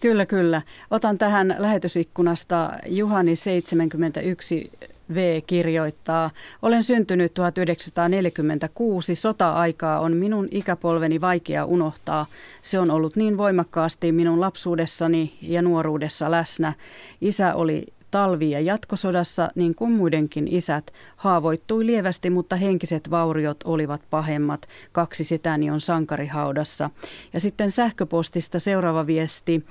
[0.00, 0.62] Kyllä, kyllä.
[0.90, 4.70] Otan tähän lähetysikkunasta Juhani 71
[5.14, 6.30] V kirjoittaa,
[6.62, 12.26] olen syntynyt 1946, sota-aikaa on minun ikäpolveni vaikea unohtaa.
[12.62, 16.72] Se on ollut niin voimakkaasti minun lapsuudessani ja nuoruudessa läsnä.
[17.20, 24.02] Isä oli talvi- ja jatkosodassa, niin kuin muidenkin isät, haavoittui lievästi, mutta henkiset vauriot olivat
[24.10, 24.68] pahemmat.
[24.92, 26.90] Kaksi sitäni on sankarihaudassa.
[27.32, 29.64] Ja sitten sähköpostista seuraava viesti.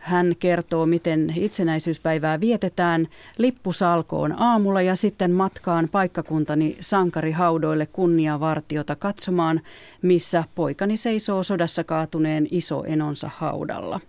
[0.00, 3.08] Hän kertoo, miten itsenäisyyspäivää vietetään
[3.38, 9.60] lippusalkoon aamulla ja sitten matkaan paikkakuntani sankarihaudoille kunniavartiota katsomaan,
[10.02, 14.00] missä poikani seisoo sodassa kaatuneen iso enonsa haudalla.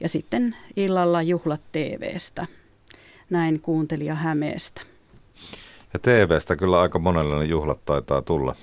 [0.00, 2.46] Ja sitten illalla juhlat TVstä
[3.30, 4.80] näin kuuntelija Hämeestä.
[5.92, 8.54] Ja TVstä kyllä aika monelle juhlat taitaa tulla.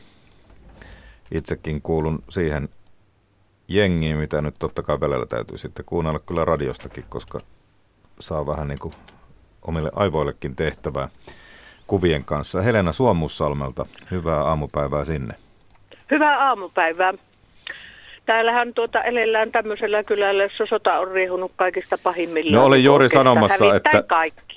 [1.32, 2.69] Itsekin kuulun siihen
[3.67, 7.39] jengiin, mitä nyt totta kai välillä täytyy sitten kuunnella kyllä radiostakin, koska
[8.19, 8.93] saa vähän niin kuin
[9.67, 11.10] omille aivoillekin tehtävää
[11.88, 12.62] kuvien kanssa.
[12.62, 15.34] Helena Suomussalmelta, hyvää aamupäivää sinne.
[16.12, 17.13] Hyvää aamupäivää.
[18.26, 22.62] Täällähän tuota elellään tämmöisellä kylällä, jossa sota on riehunut kaikista pahimmillaan.
[22.62, 24.04] No olin juuri sanomassa, että,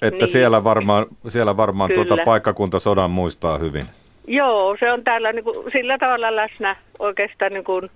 [0.02, 0.28] että niin.
[0.28, 3.86] siellä varmaan, siellä varmaan tuota paikkakunta sodan muistaa hyvin.
[4.26, 7.90] Joo, se on täällä niin kuin, sillä tavalla läsnä oikeastaan niin kuin,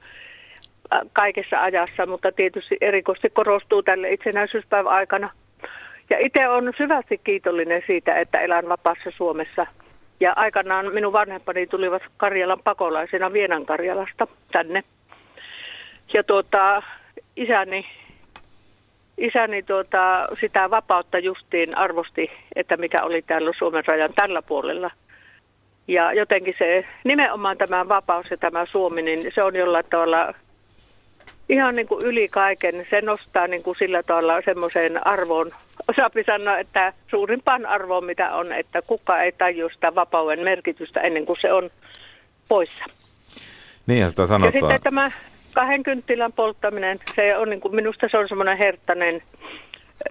[1.12, 5.30] kaikessa ajassa, mutta tietysti erikoisesti korostuu tälle itsenäisyyspäivän aikana.
[6.10, 9.66] Ja itse olen syvästi kiitollinen siitä, että elän vapaassa Suomessa.
[10.20, 14.84] Ja aikanaan minun vanhempani tulivat Karjalan pakolaisena Vienan Karjalasta tänne.
[16.14, 16.82] Ja tuota,
[17.36, 17.86] isäni,
[19.18, 24.90] isäni tuota, sitä vapautta justiin arvosti, että mikä oli täällä Suomen rajan tällä puolella.
[25.88, 30.34] Ja jotenkin se nimenomaan tämä vapaus ja tämä Suomi, niin se on jollain tavalla
[31.50, 32.86] ihan niin kuin yli kaiken.
[32.90, 35.50] Se nostaa niin kuin sillä tavalla semmoiseen arvoon,
[35.88, 41.26] osaapi sanoa, että suurimpaan arvoon mitä on, että kuka ei tajua sitä vapauden merkitystä ennen
[41.26, 41.70] kuin se on
[42.48, 42.84] poissa.
[43.86, 44.54] Niinhän sitä sanotaan.
[44.54, 45.10] Ja sitten tämä
[45.54, 49.22] kahden kynttilän polttaminen, se on niin kuin, minusta se on semmoinen herttainen,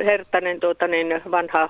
[0.06, 1.70] herttainen tuota niin, vanha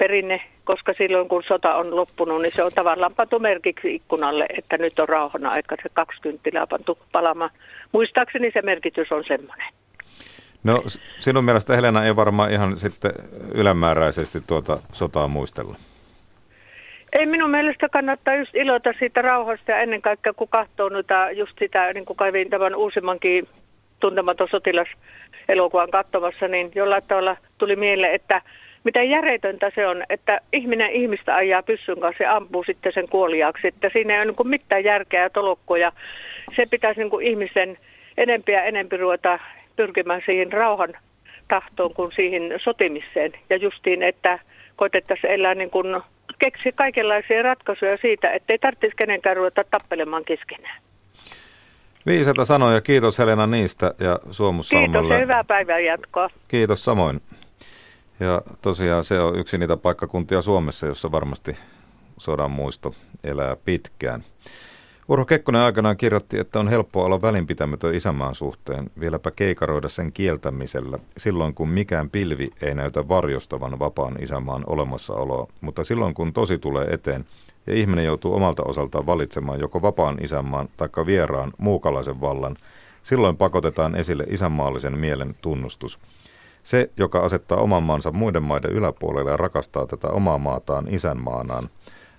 [0.00, 4.78] perinne, koska silloin kun sota on loppunut, niin se on tavallaan pantu merkiksi ikkunalle, että
[4.78, 7.50] nyt on rauhan aika, se kaksi kynttilää pantu palamaan.
[7.92, 9.66] Muistaakseni se merkitys on semmoinen.
[10.64, 10.82] No
[11.18, 13.12] sinun mielestä Helena ei varmaan ihan sitten
[13.54, 15.76] ylämääräisesti tuota sotaa muistella.
[17.12, 21.52] Ei minun mielestä kannattaa just iloita siitä rauhasta ja ennen kaikkea kun katsoo noita just
[21.58, 23.48] sitä, niin kuin kävin tämän uusimmankin
[24.00, 24.88] tuntematon sotilas
[25.48, 28.42] elokuvan katsomassa, niin jollain tavalla tuli mieleen, että
[28.84, 33.66] miten järjetöntä se on, että ihminen ihmistä ajaa pyssyn kanssa ja ampuu sitten sen kuoliaaksi.
[33.66, 35.92] Että siinä ei ole niin mitään järkeä ja tolokkoja.
[36.56, 37.78] Se pitäisi niin ihmisen
[38.16, 39.38] enempi ja enempi ruveta
[39.76, 40.94] pyrkimään siihen rauhan
[41.48, 43.32] tahtoon kuin siihen sotimiseen.
[43.50, 44.38] Ja justiin, että
[44.76, 46.02] koitettaisiin elää niin kuin
[46.38, 50.82] keksiä kaikenlaisia ratkaisuja siitä, ettei tarvitsisi kenenkään ruveta tappelemaan keskenään.
[52.06, 52.80] Viisata sanoja.
[52.80, 54.92] Kiitos Helena niistä ja Suomussalmalle.
[54.92, 56.30] Kiitos ja hyvää päivää jatkoa.
[56.48, 57.20] Kiitos samoin.
[58.20, 61.56] Ja tosiaan se on yksi niitä paikkakuntia Suomessa, jossa varmasti
[62.18, 64.22] sodan muisto elää pitkään.
[65.08, 70.98] Urho Kekkonen aikanaan kirjoitti, että on helppoa olla välinpitämätön isänmaan suhteen, vieläpä keikaroida sen kieltämisellä,
[71.16, 76.86] silloin kun mikään pilvi ei näytä varjostavan vapaan isänmaan olemassaoloa, mutta silloin kun tosi tulee
[76.94, 77.24] eteen
[77.66, 82.56] ja ihminen joutuu omalta osaltaan valitsemaan joko vapaan isänmaan tai vieraan muukalaisen vallan,
[83.02, 85.98] silloin pakotetaan esille isänmaallisen mielen tunnustus–
[86.62, 91.68] se, joka asettaa oman maansa muiden maiden yläpuolelle ja rakastaa tätä omaa maataan isänmaanaan,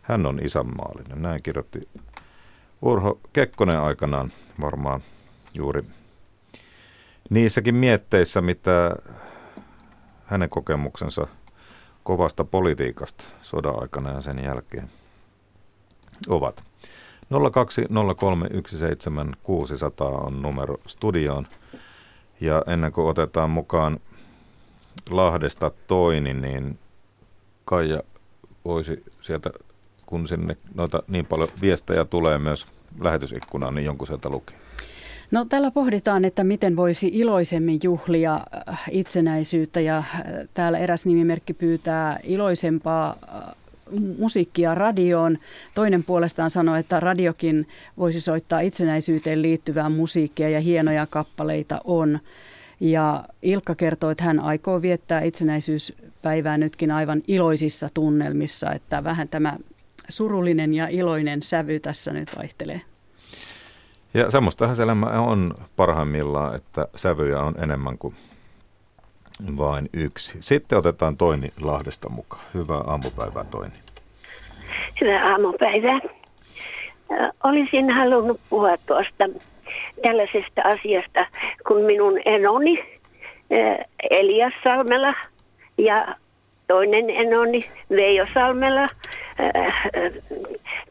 [0.01, 1.21] hän on isänmaallinen.
[1.21, 1.89] Näin kirjoitti
[2.81, 5.01] Urho Kekkonen aikanaan varmaan
[5.53, 5.83] juuri
[7.29, 8.95] niissäkin mietteissä, mitä
[10.25, 11.27] hänen kokemuksensa
[12.03, 14.89] kovasta politiikasta sodan aikana ja sen jälkeen
[16.27, 16.63] ovat.
[17.31, 17.35] 020317600
[20.03, 21.47] on numero studioon.
[22.39, 23.99] Ja ennen kuin otetaan mukaan
[25.09, 26.79] Lahdesta Toini, niin
[27.65, 28.03] Kaija
[28.65, 29.49] voisi sieltä,
[30.05, 32.67] kun sinne noita niin paljon viestejä tulee myös
[32.99, 34.57] lähetysikkunaan, niin jonkun sieltä lukea.
[35.31, 38.35] No täällä pohditaan, että miten voisi iloisemmin juhlia
[38.69, 40.05] äh, itsenäisyyttä ja äh,
[40.53, 43.55] täällä eräs nimimerkki pyytää iloisempaa äh,
[44.17, 45.37] musiikkia radioon.
[45.75, 52.19] Toinen puolestaan sanoi, että radiokin voisi soittaa itsenäisyyteen liittyvää musiikkia ja hienoja kappaleita on.
[52.81, 59.57] Ja Ilkka kertoo, että hän aikoo viettää itsenäisyyspäivää nytkin aivan iloisissa tunnelmissa, että vähän tämä
[60.09, 62.81] surullinen ja iloinen sävy tässä nyt vaihtelee.
[64.13, 68.15] Ja semmoistahan se elämä on parhaimmillaan, että sävyjä on enemmän kuin
[69.57, 70.37] vain yksi.
[70.39, 72.43] Sitten otetaan Toini Lahdesta mukaan.
[72.53, 73.73] Hyvää aamupäivää Toini.
[75.01, 75.99] Hyvää aamupäivää.
[77.43, 79.29] Olisin halunnut puhua tuosta
[80.01, 81.25] tällaisesta asiasta,
[81.67, 82.83] kun minun enoni
[83.49, 83.77] eh,
[84.09, 85.13] Elias Salmela
[85.77, 86.15] ja
[86.67, 87.59] toinen enoni
[87.91, 88.87] Veijo Salmela,
[89.39, 90.13] eh,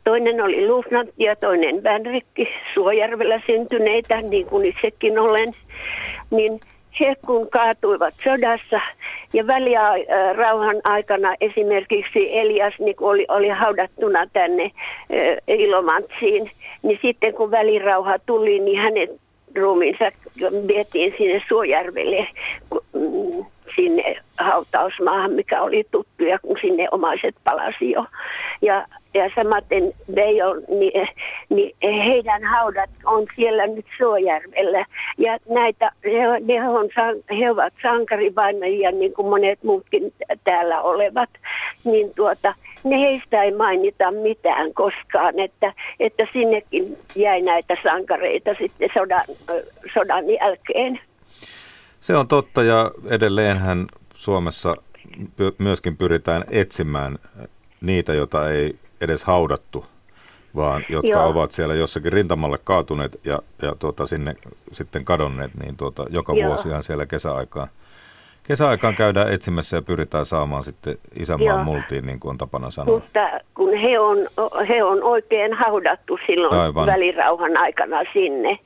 [0.04, 5.52] toinen oli luutnantti ja toinen Vänrikki Suojärvellä syntyneitä, niin kuin itsekin olen,
[6.30, 6.60] niin
[7.00, 8.80] he kun kaatuivat sodassa.
[9.32, 9.96] Ja väliä äh,
[10.36, 16.50] rauhan aikana esimerkiksi Elias niin oli, oli haudattuna tänne äh, Ilomantsiin,
[16.82, 19.10] niin sitten kun välirauha tuli, niin hänet
[19.56, 20.12] ruumiinsa
[20.68, 22.28] vietiin sinne Suojärvelle.
[22.92, 23.44] Mm,
[23.76, 28.04] sinne hautausmaahan, mikä oli tuttu ja kun sinne omaiset palasi jo.
[28.62, 31.08] Ja ja samaten Veijo, niin,
[31.48, 34.84] niin heidän haudat on siellä nyt Suojärvellä.
[35.18, 36.88] Ja näitä, he, ne on,
[37.38, 40.12] he ovat sankarivainajia niin kuin monet muutkin
[40.44, 41.30] täällä olevat.
[41.84, 42.54] Niin tuota,
[42.84, 49.24] ne heistä ei mainita mitään koskaan, että, että sinnekin jäi näitä sankareita sitten sodan,
[49.94, 51.00] sodan jälkeen.
[52.00, 54.76] Se on totta ja edelleenhän Suomessa
[55.58, 57.18] myöskin pyritään etsimään
[57.80, 59.86] niitä, joita ei edes haudattu,
[60.56, 61.28] vaan jotka Joo.
[61.28, 64.36] ovat siellä jossakin rintamalle kaatuneet ja, ja tuota, sinne
[64.72, 66.48] sitten kadonneet, niin tuota, joka Joo.
[66.48, 67.68] vuosihan siellä kesäaikaan,
[68.50, 71.64] Kesäaikaan käydään etsimässä ja pyritään saamaan sitten isänmaan Joo.
[71.64, 72.94] multiin, niin kuin on tapana sanoa.
[72.94, 74.18] Mutta kun he on,
[74.68, 76.86] he on oikein haudattu silloin Aivan.
[76.86, 78.58] välirauhan aikana sinne.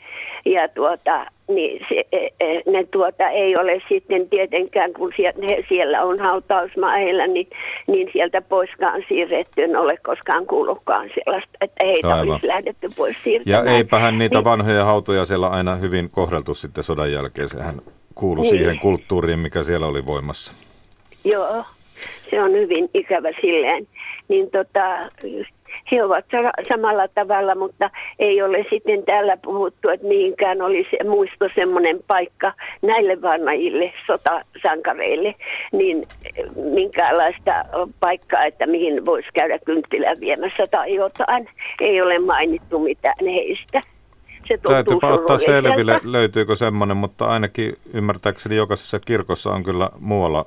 [0.44, 5.12] Ja tuota, niin se, e- e- ne tuota, ei ole sitten tietenkään, kun
[5.48, 7.46] he siellä on hautausmailla, niin,
[7.86, 9.62] niin sieltä poiskaan siirretty.
[9.62, 12.30] En ole koskaan kuullutkaan sellaista, että heitä Aivan.
[12.30, 13.68] olisi lähdetty pois Ja siirtämään.
[13.68, 17.48] eipähän niitä Niin- vanhoja hautoja siellä aina hyvin kohdeltu sitten sodan jälkeen.
[17.48, 17.74] Sehän
[18.14, 18.50] kuului Niin.
[18.56, 20.52] siihen kulttuuriin, mikä siellä oli voimassa.
[21.24, 21.64] Joo,
[22.30, 23.86] se on hyvin ikävä silleen.
[24.28, 24.84] Niin tota,
[25.92, 31.48] he ovat sa- samalla tavalla, mutta ei ole sitten täällä puhuttu, että mihinkään olisi muisto
[31.54, 35.34] semmoinen paikka näille vanhajille sotasankareille,
[35.72, 36.06] niin
[36.54, 37.64] minkäänlaista
[38.00, 41.48] paikkaa, että mihin voisi käydä kynttilää viemässä tai jotain.
[41.80, 43.80] Ei ole mainittu mitään heistä.
[44.48, 50.46] Se tuntuu Täytyypä ottaa selville, löytyykö semmoinen, mutta ainakin ymmärtääkseni jokaisessa kirkossa on kyllä muualla,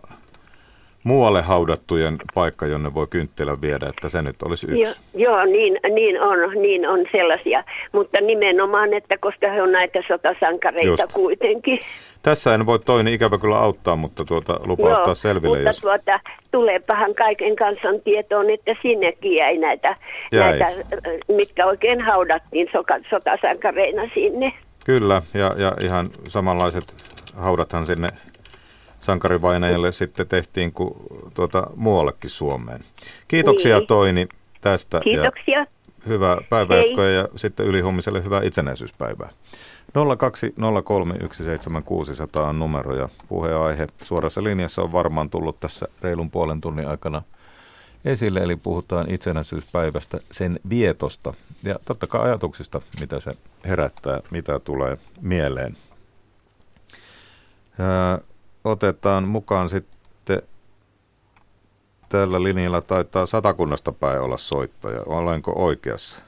[1.08, 5.00] muualle haudattujen paikka, jonne voi kynttilän viedä, että se nyt olisi yksi.
[5.14, 10.00] Joo, joo niin, niin, on, niin on sellaisia, mutta nimenomaan, että koska he on näitä
[10.08, 11.14] sotasankareita Just.
[11.14, 11.80] kuitenkin.
[12.22, 16.20] Tässä en voi toinen ikävä kyllä auttaa, mutta tuota, lupa ottaa selville, mutta jos tuota,
[16.52, 19.96] tuleepahan kaiken kansan tietoon, että sinnekin jäi näitä,
[20.32, 20.60] Jäi.
[20.60, 20.84] näitä
[21.28, 22.70] mitkä oikein haudattiin
[23.10, 24.54] sotasankareina sinne.
[24.86, 26.96] Kyllä, ja, ja ihan samanlaiset
[27.36, 28.12] haudathan sinne
[29.08, 30.94] sankarivainajalle sitten tehtiin kuin
[31.34, 32.82] tuota, muuallekin Suomeen.
[33.28, 33.88] Kiitoksia Niin.
[33.88, 34.28] Toini
[34.62, 35.00] tästä.
[35.00, 35.60] Kiitoksia.
[35.60, 35.66] Ja
[36.08, 39.30] hyvää päivänjatkoa ja sitten ylihuomiselle hyvää itsenäisyyspäivää.
[42.38, 47.22] 020317600 on numero ja puheenaihe suorassa linjassa on varmaan tullut tässä reilun puolen tunnin aikana
[48.06, 53.32] esille, eli puhutaan itsenäisyyspäivästä, sen vietosta ja totta kai ajatuksista, mitä se
[53.66, 55.78] herättää, mitä tulee mieleen.
[58.72, 60.42] Otetaan mukaan sitten,
[62.10, 65.02] tällä linjalla taitaa satakunnasta päin olla soittaja.
[65.06, 66.24] Olenko oikeassa?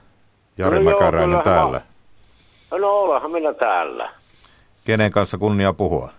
[0.57, 1.81] Jari No joo, Mäkäräinen kyllähän täällä.
[2.71, 4.09] No olenhan minä täällä.
[4.85, 6.09] Kenen kanssa kunnia puhua?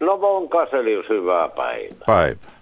[0.00, 2.06] No Von Kaselius, hyvää päivää.
[2.06, 2.56] Päivä.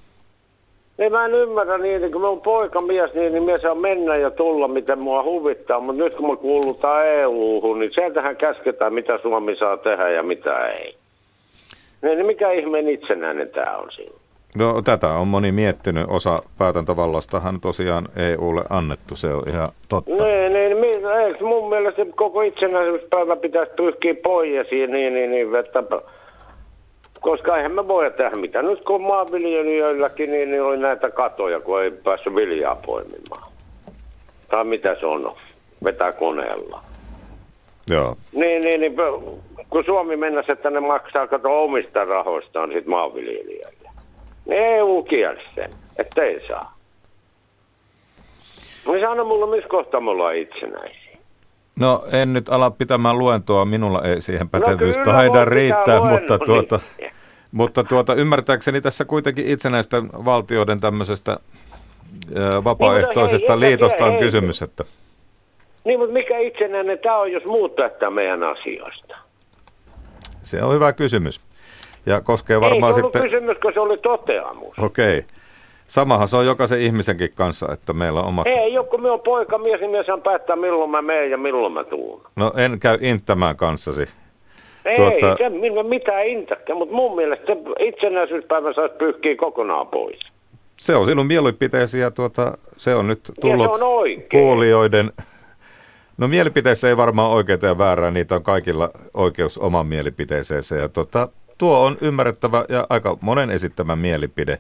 [0.99, 4.17] Niin mä en ymmärrä niin, että kun mä oon poikamies, niin, niin mies saa mennä
[4.17, 5.81] ja tulla, miten mua huvittaa.
[5.81, 10.69] Mutta nyt kun me kuulutaan EU-hun, niin sieltähän käsketään, mitä Suomi saa tehdä ja mitä
[10.69, 10.97] ei.
[12.05, 14.15] Niin, niin mikä ihmeen itsenäinen tää on siinä?
[14.59, 16.05] No tätä on moni miettinyt.
[16.09, 20.11] Osa päätäntävallastahan tosiaan EUlle annettu, se on ihan totta.
[20.11, 25.55] Niin, niin, niin eikö mun mielestä koko itsenäisyyspäivä pitäisi pyyhkiä pois niin, niin, niin, niin
[25.55, 25.83] että,
[27.21, 28.67] koska eihän me voida tehdä mitään.
[28.67, 33.53] Nyt kun maanviljelijöilläkin, niin, niin oli näitä katoja, kun ei päässyt viljaa poimimaan.
[34.49, 35.33] Tai mitä se on,
[35.85, 36.81] vetää koneella.
[37.91, 38.17] Joo.
[38.33, 38.97] Niin, niin, niin
[39.71, 43.91] kun Suomi mennessä, että ne maksaa kato omista rahoistaan sit maanviljelijöille.
[44.47, 46.77] Niin EU kielsi sen, että ei saa.
[48.87, 51.19] Niin sano mulle, missä kohtaa me ollaan itsenäisiä.
[51.81, 56.37] No en nyt ala pitämään luentoa, minulla ei siihen No pätevyys kyllä taida riittää, mutta,
[56.37, 56.47] niin.
[56.47, 56.81] tuota,
[57.53, 61.39] mutta tuota, ymmärtääkseni tässä kuitenkin itsenäisten valtioiden tämmöisestä
[62.65, 64.85] vapaaehtoisesta Niin, hei, liitosta on hei, kysymys, että
[65.85, 69.17] Niin, mutta mikä itsenäinen tämä on, jos muut päättää meidän asioista?
[70.41, 71.41] se on hyvä kysymys.
[72.07, 74.79] Ja koskee ei varmaan se ollut sitten, kysymys, kun se oli toteamus.
[74.79, 75.25] okei,
[75.87, 80.05] samahan se on jokaisen ihmisenkin kanssa, että meillä on omat, Ei, joku minun poikamies, niin
[80.07, 82.23] saan päättää milloin mä menen ja milloin mä tuun.
[82.37, 84.09] no en käy inttämään kanssasi.
[84.85, 90.21] Ei, Tuota- se minä mitään intäkään, mutta mun mielestä se itsenäisyyspäivä saisi pyyhkiä kokonaan pois.
[90.77, 94.29] Se on sinun mielipiteesi ja tuota, se on nyt tullut on oikein.
[94.31, 95.13] kuulijoiden...
[96.19, 100.77] No mielipiteissä ei varmaan oikeita ja väärää, niitä on kaikilla oikeus oman mielipiteeseensä.
[100.77, 104.59] Ja tuota, tuo on ymmärrettävä ja aika monen esittämä mielipide.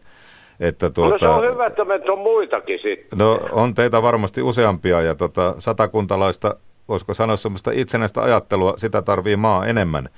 [0.61, 3.19] Että tuota, No se on hyvä, että meitä on muitakin sitten.
[3.19, 6.57] No on teitä varmasti useampia ja tota, satakuntalaista,
[6.88, 10.09] voisiko sanoa semmoista itsenäistä ajattelua, sitä tarvii maa enemmän.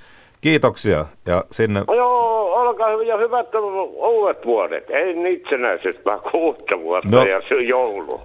[0.41, 3.47] Kiitoksia ja sinne No joo, olkaa hyvä ja hyvät
[3.95, 4.89] uudet vuodet.
[4.89, 7.23] Ei itsenäisyyspäivä kuin uutta vuotta No.
[7.23, 8.21] ja se joulu.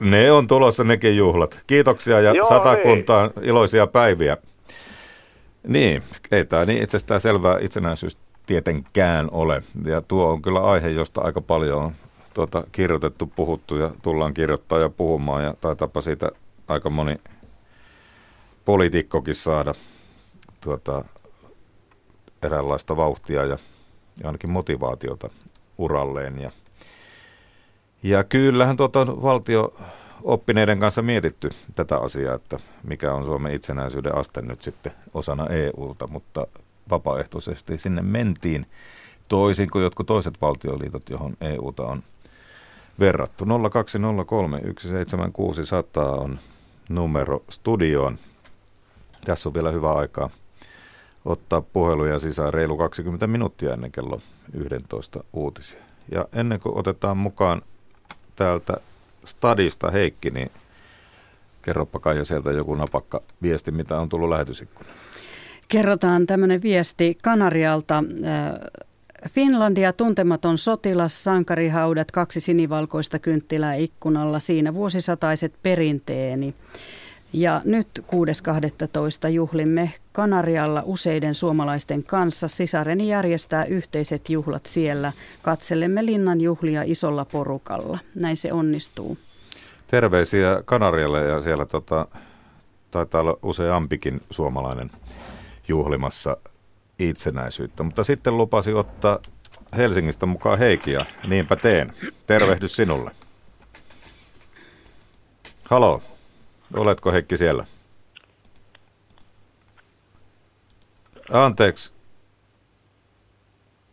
[0.00, 1.60] Ne on tulossa nekin juhlat.
[1.66, 4.36] Kiitoksia ja Joo, satakuntaan iloisia päiviä.
[5.66, 9.62] Niin, ei tämä niin itsestään selvää itsenäisyys tietenkään ole.
[9.84, 11.92] Ja tuo on kyllä aihe, josta aika paljon on
[12.34, 15.44] tuota, kirjoitettu, puhuttu ja tullaan kirjoittaa ja puhumaan.
[15.44, 16.30] Ja taitaapa siitä
[16.68, 17.16] aika moni
[18.64, 19.74] poliitikkokin saada
[20.60, 21.04] tuota,
[22.42, 23.58] eräänlaista vauhtia ja,
[24.20, 25.30] ja ainakin motivaatiota
[25.78, 26.40] uralleen.
[26.40, 26.50] Ja,
[28.04, 29.74] ja kyllähän tuota valtio
[30.22, 36.06] oppineiden kanssa mietitty tätä asiaa, että mikä on Suomen itsenäisyyden aste nyt sitten osana EUta,
[36.06, 36.46] mutta
[36.90, 38.66] vapaaehtoisesti sinne mentiin.
[39.28, 42.02] toisin kuin jotkut toiset valtioliitot, johon EUta on
[43.00, 43.44] verrattu.
[43.70, 46.38] 0203 17600 on
[46.88, 48.18] numero studioon.
[49.24, 50.30] Tässä on vielä hyvä aikaa
[51.24, 54.20] ottaa puheluja sisään reilu 20 minuuttia ennen kello
[54.52, 55.80] 11 uutisia.
[56.12, 57.62] Ja ennen kuin otetaan mukaan
[58.36, 58.76] täältä
[59.24, 60.50] stadista Heikki, niin
[61.62, 64.96] kerropa kai sieltä joku napakka viesti, mitä on tullut lähetysikkunaan.
[65.68, 67.98] Kerrotaan tämmöinen viesti Kanarialta.
[67.98, 68.84] Äh,
[69.30, 76.54] Finlandia tuntematon sotilas, sankarihaudat, kaksi sinivalkoista kynttilää ikkunalla, siinä vuosisataiset perinteeni.
[77.36, 79.28] Ja nyt 6.12.
[79.28, 82.48] juhlimme Kanarialla useiden suomalaisten kanssa.
[82.48, 85.12] Sisareni järjestää yhteiset juhlat siellä.
[85.42, 87.98] Katselemme linnan juhlia isolla porukalla.
[88.14, 89.18] Näin se onnistuu.
[89.86, 92.06] Terveisiä Kanarialle ja siellä tota,
[92.90, 94.90] taitaa olla useampikin suomalainen
[95.68, 96.36] juhlimassa
[96.98, 97.82] itsenäisyyttä.
[97.82, 99.18] Mutta sitten lupasi ottaa
[99.76, 101.06] Helsingistä mukaan Heikiä.
[101.26, 101.92] Niinpä teen.
[102.26, 103.10] Tervehdys sinulle.
[105.64, 106.02] Halo.
[106.76, 107.64] Oletko Heikki siellä?
[111.32, 111.92] Anteeksi.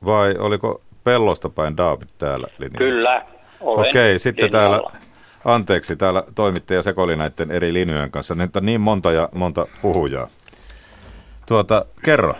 [0.05, 2.77] Vai oliko pellosta päin David täällä linjalla?
[2.77, 3.25] Kyllä,
[3.61, 4.77] olen Okei, sitten linjalla.
[4.79, 4.99] täällä,
[5.45, 8.35] anteeksi, täällä toimittaja sekoili näiden eri linjojen kanssa.
[8.35, 10.27] Nyt on niin monta ja monta puhujaa.
[11.45, 12.33] Tuota, kerro.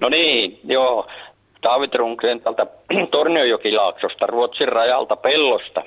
[0.00, 1.06] No niin, joo.
[1.62, 2.66] David Rundgren täältä
[3.10, 5.82] Torniojokilaaksosta, Ruotsin rajalta Pellosta.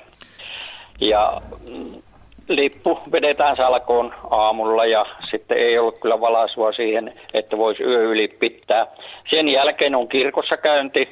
[1.00, 2.02] Ja mm,
[2.48, 8.28] lippu vedetään salkoon aamulla ja sitten ei ollut kyllä valaisua siihen, että voisi yö yli
[8.28, 8.86] pitää.
[9.30, 11.08] Sen jälkeen on kirkossa käynti.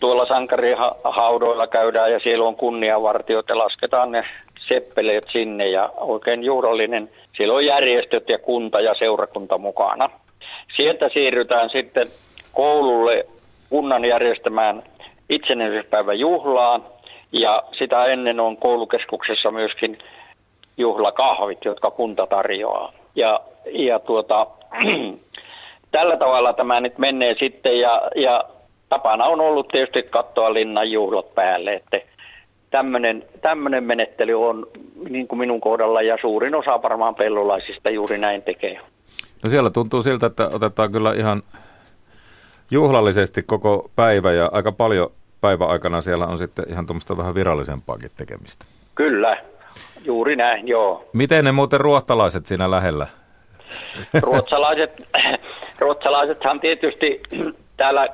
[0.00, 4.24] Tuolla sankarihaudoilla käydään ja siellä on kunniavartiot ja lasketaan ne
[4.68, 7.10] seppeleet sinne ja oikein juurallinen.
[7.36, 10.10] Siellä on järjestöt ja kunta ja seurakunta mukana.
[10.76, 12.08] Sieltä siirrytään sitten
[12.52, 13.26] koululle
[13.70, 14.82] kunnan järjestämään
[15.28, 16.84] itsenäisyyspäivän juhlaan
[17.32, 19.98] ja sitä ennen on koulukeskuksessa myöskin
[20.76, 22.92] juhlakahvit, jotka kunta tarjoaa.
[23.14, 23.40] Ja,
[23.72, 24.46] ja tuota,
[25.92, 28.44] tällä tavalla tämä nyt menee sitten ja, ja
[28.88, 32.00] tapana on ollut tietysti katsoa linnan juhlat päälle, että
[32.70, 34.66] tämmöinen, menettely on
[35.08, 38.80] niin kuin minun kohdalla ja suurin osa varmaan pellolaisista juuri näin tekee.
[39.42, 41.42] No siellä tuntuu siltä, että otetaan kyllä ihan
[42.70, 45.10] juhlallisesti koko päivä ja aika paljon
[45.40, 48.64] päiväaikana siellä on sitten ihan tuommoista vähän virallisempaakin tekemistä.
[48.94, 49.36] Kyllä,
[50.04, 51.04] juuri näin, joo.
[51.12, 53.06] Miten ne muuten ruottalaiset siinä lähellä?
[54.22, 55.02] Ruotsalaiset,
[55.78, 57.20] ruotsalaisethan tietysti
[57.76, 58.08] täällä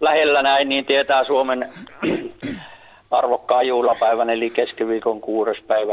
[0.00, 1.68] lähellä näin, niin tietää Suomen
[3.10, 5.92] arvokkaan juhlapäivän, eli keskiviikon kuudes päivä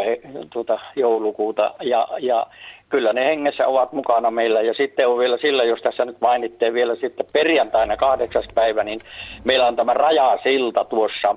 [0.50, 1.74] tuota, joulukuuta.
[1.82, 2.48] Ja, ja
[2.90, 4.62] kyllä ne hengessä ovat mukana meillä.
[4.62, 9.00] Ja sitten on vielä sillä, jos tässä nyt mainitte vielä sitten perjantaina kahdeksas päivä, niin
[9.44, 11.36] meillä on tämä rajasilta tuossa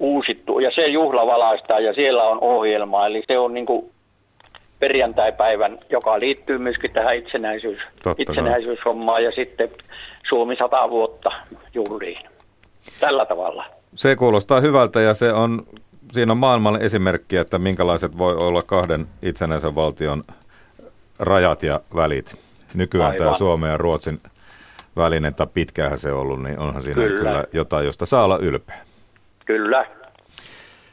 [0.00, 0.58] uusittu.
[0.58, 3.06] Ja se juhla valaistaan ja siellä on ohjelma.
[3.06, 3.90] Eli se on niin kuin
[4.78, 9.68] perjantaipäivän, joka liittyy myöskin tähän itsenäisyys, Totta itsenäisyyshommaan ja sitten
[10.28, 11.30] Suomi 100 vuotta
[11.74, 12.28] juhliin.
[13.00, 13.64] Tällä tavalla.
[13.94, 15.62] Se kuulostaa hyvältä ja se on,
[16.12, 20.22] siinä on maailmalle esimerkki, että minkälaiset voi olla kahden itsenäisen valtion
[21.18, 22.34] rajat ja välit.
[22.74, 23.26] Nykyään Aivan.
[23.26, 24.18] tämä Suomen ja Ruotsin
[24.96, 27.44] välinen, tai pitkäänhän se ollut, niin onhan siinä kyllä, Kyllä.
[27.52, 28.76] jotain, josta saa olla ylpeä.
[29.44, 29.86] Kyllä.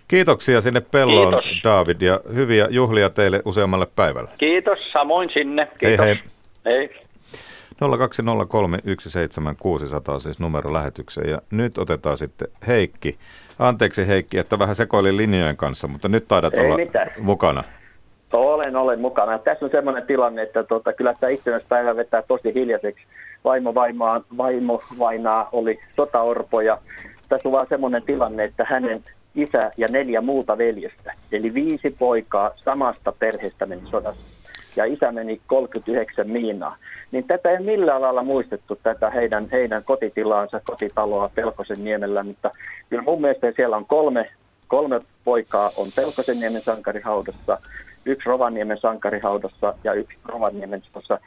[0.08, 1.62] Kiitoksia sinne pelloon, Kiitos.
[1.64, 4.30] David, ja hyviä juhlia teille useammalle päivälle.
[4.38, 5.66] Kiitos, samoin sinne.
[5.66, 6.06] Hei Kiitos.
[6.06, 6.20] hei.
[6.66, 6.90] hei.
[7.74, 7.76] 020317600
[10.14, 11.30] on siis numero lähetykseen.
[11.30, 13.18] Ja nyt otetaan sitten Heikki.
[13.60, 17.12] Anteeksi Heikki, että vähän sekoilin linjojen kanssa, mutta nyt taidat Ei olla mitään.
[17.20, 17.64] mukana.
[18.34, 19.40] Olen, olen mukana.
[19.40, 23.04] Tässä on semmoinen tilanne, että tota, kyllä tämä itsenäispäivä vetää tosi hiljaiseksi.
[23.44, 26.78] Vaimo, vaimaa, vaimo vainaa oli sotaorpo ja
[27.30, 29.04] tässä on vaan semmoinen tilanne, että hänen
[29.36, 34.22] isä ja neljä muuta veljestä, eli viisi poikaa samasta perheestä meni sodassa.
[34.76, 36.78] Ja isä meni 39 miinaa.
[37.12, 42.52] Niin tätä ei millään lailla muistettu, tätä heidän, heidän kotitilaansa, kotitaloa Pelkosen niemellä, mutta
[42.90, 44.30] kyllä mun mielestä siellä on kolme,
[44.74, 47.58] kolme poikaa on Pelkosen niemen sankarihaudassa,
[48.06, 51.20] yksi Rovaniemen sankarihaudassa ja yksi Rovaniemen tuossa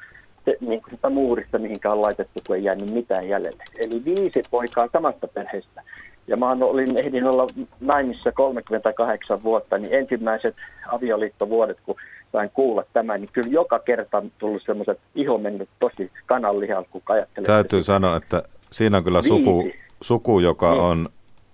[0.45, 3.65] se, niin kuin sitä muurista, mihinkä on laitettu, kun ei jäänyt mitään jäljelle.
[3.79, 5.83] Eli viisi poikaa samasta perheestä.
[6.27, 7.47] Ja mä olin, ehdin olla
[7.81, 10.55] naimissa 38 vuotta, niin ensimmäiset
[10.89, 11.97] avioliittovuodet, kun
[12.33, 17.03] sain kuulla tämän, niin kyllä joka kerta on tullut semmoiset iho mennyt tosi kananlihan, kun
[17.07, 17.47] ajattelee.
[17.47, 18.43] Täytyy sanoa, että
[18.73, 19.79] siinä on kyllä suku, Viisi.
[20.01, 20.83] suku joka Niin.
[20.83, 21.07] on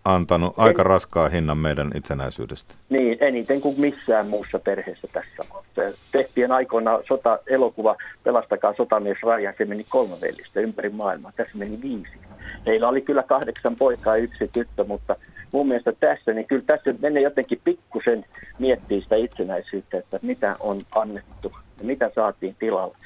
[0.05, 2.74] antanut aika raskaan hinnan meidän itsenäisyydestä.
[2.88, 5.53] Niin, eniten kuin missään muussa perheessä tässä
[6.12, 11.32] Tehtiin aikoina sota-elokuva Pelastakaa sotamies Raija, se meni kolme veljestä ympäri maailmaa.
[11.36, 12.12] Tässä meni viisi.
[12.66, 15.16] Meillä oli kyllä kahdeksan poikaa ja yksi tyttö, mutta
[15.53, 18.24] mun mielestä tässä, niin kyllä tässä menee jotenkin pikkusen
[18.59, 22.96] miettiä sitä itsenäisyyttä, että mitä on annettu ja mitä saatiin tilalle.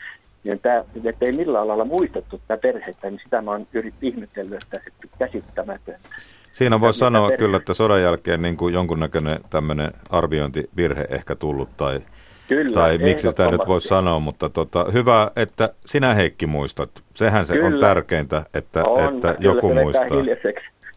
[0.45, 4.63] Niin tämä, että ei millään lailla muistettu tätä perhettä, niin sitä mä oon yrittänyt ihmetellyt,
[4.63, 4.81] että
[5.19, 6.09] käsittämätöntä.
[6.57, 7.39] Siinä voisi sanoa perhe...
[7.39, 12.01] kyllä, että sodan jälkeen niin kuin jonkunnäköinen tämmöinen arviointivirhe ehkä tullut tai,
[12.49, 17.03] kyllä, tai miksi sitä nyt voisi sanoa, mutta tota, hyvä, että sinä Heikki muistat.
[17.15, 17.67] Sehän se kyllä.
[17.67, 20.07] on tärkeintä, että, on, että joku muistaa.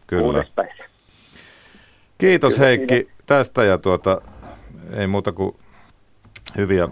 [0.06, 0.44] Kyllä.
[2.18, 4.22] Kiitos Heikki tästä ja tuota,
[4.96, 5.56] ei muuta kuin
[6.56, 6.88] hyviä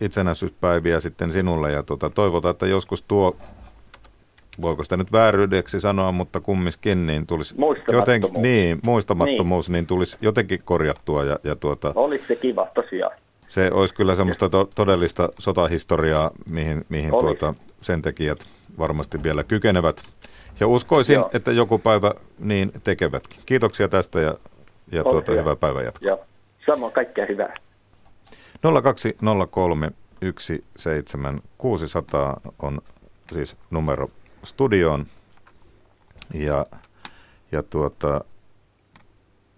[0.00, 3.36] itsenäisyyspäiviä sitten sinulle ja tuota, toivotaan, että joskus tuo,
[4.60, 7.54] voiko sitä nyt vääryydeksi sanoa, mutta kumminkin, niin tulisi
[7.92, 9.72] jotenkin, niin, muistamattomuus, niin.
[9.72, 11.24] niin tulisi jotenkin korjattua.
[11.24, 13.12] Ja, ja tuota, Olisi se kiva tosiaan.
[13.48, 18.38] Se olisi kyllä semmoista to- todellista sotahistoriaa, mihin, mihin tuota, sen tekijät
[18.78, 20.02] varmasti vielä kykenevät.
[20.60, 21.30] Ja uskoisin, Joo.
[21.32, 23.40] että joku päivä niin tekevätkin.
[23.46, 24.34] Kiitoksia tästä ja,
[24.92, 26.08] ja tuota, hyvää päivänjatkoa.
[26.08, 26.20] Joo.
[26.66, 27.54] Samoin kaikkea hyvää.
[28.82, 29.90] 0203
[30.76, 32.80] 17600 on
[33.32, 34.08] siis numero
[34.44, 35.06] studioon.
[36.34, 36.66] Ja,
[37.52, 38.20] ja tuota,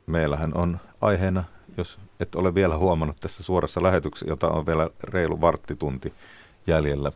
[0.07, 1.45] meillähän on aiheena,
[1.76, 6.12] jos et ole vielä huomannut tässä suorassa lähetyksessä, jota on vielä reilu varttitunti
[6.66, 7.12] jäljellä.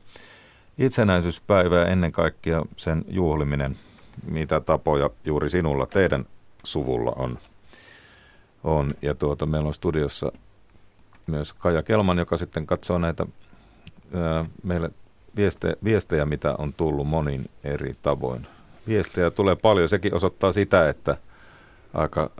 [0.78, 3.76] Itsenäisyyspäivää ennen kaikkea sen juhliminen,
[4.30, 6.26] mitä tapoja juuri sinulla, teidän
[6.64, 7.38] suvulla on.
[8.64, 8.94] on.
[9.02, 10.32] Ja tuota, meillä on studiossa
[11.26, 13.26] myös Kaja Kelman, joka sitten katsoo näitä
[14.14, 14.90] ää, meille
[15.38, 18.46] viestejä, viestejä, mitä on tullut monin eri tavoin.
[18.88, 21.16] Viestejä tulee paljon, sekin osoittaa sitä, että
[21.94, 22.30] aika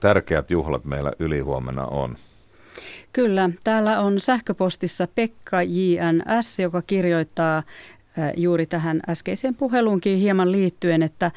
[0.00, 2.16] tärkeät juhlat meillä ylihuomenna on.
[3.12, 7.62] Kyllä, täällä on sähköpostissa Pekka JNS, joka kirjoittaa
[8.36, 11.30] juuri tähän äskeiseen puheluunkin hieman liittyen, että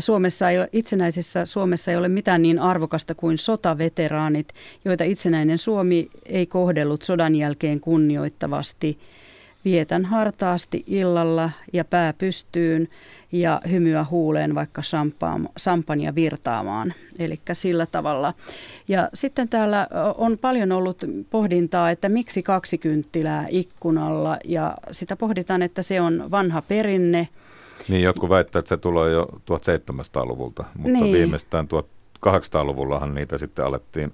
[0.00, 4.48] Suomessa ei ole, itsenäisessä Suomessa ei ole mitään niin arvokasta kuin sotaveteraanit,
[4.84, 8.98] joita itsenäinen Suomi ei kohdellut sodan jälkeen kunnioittavasti.
[9.64, 12.88] Vietän hartaasti illalla ja pää pystyyn
[13.32, 14.82] ja hymyä huuleen vaikka
[15.56, 16.94] sampania virtaamaan.
[17.18, 18.34] Eli sillä tavalla.
[18.88, 19.88] Ja sitten täällä
[20.18, 26.30] on paljon ollut pohdintaa, että miksi kaksi kynttilää ikkunalla ja sitä pohditaan, että se on
[26.30, 27.28] vanha perinne.
[27.88, 31.12] Niin, jotkut väittävät, että se tulee jo 1700-luvulta, mutta niin.
[31.12, 31.68] viimeistään
[32.26, 34.12] 1800-luvullahan niitä sitten alettiin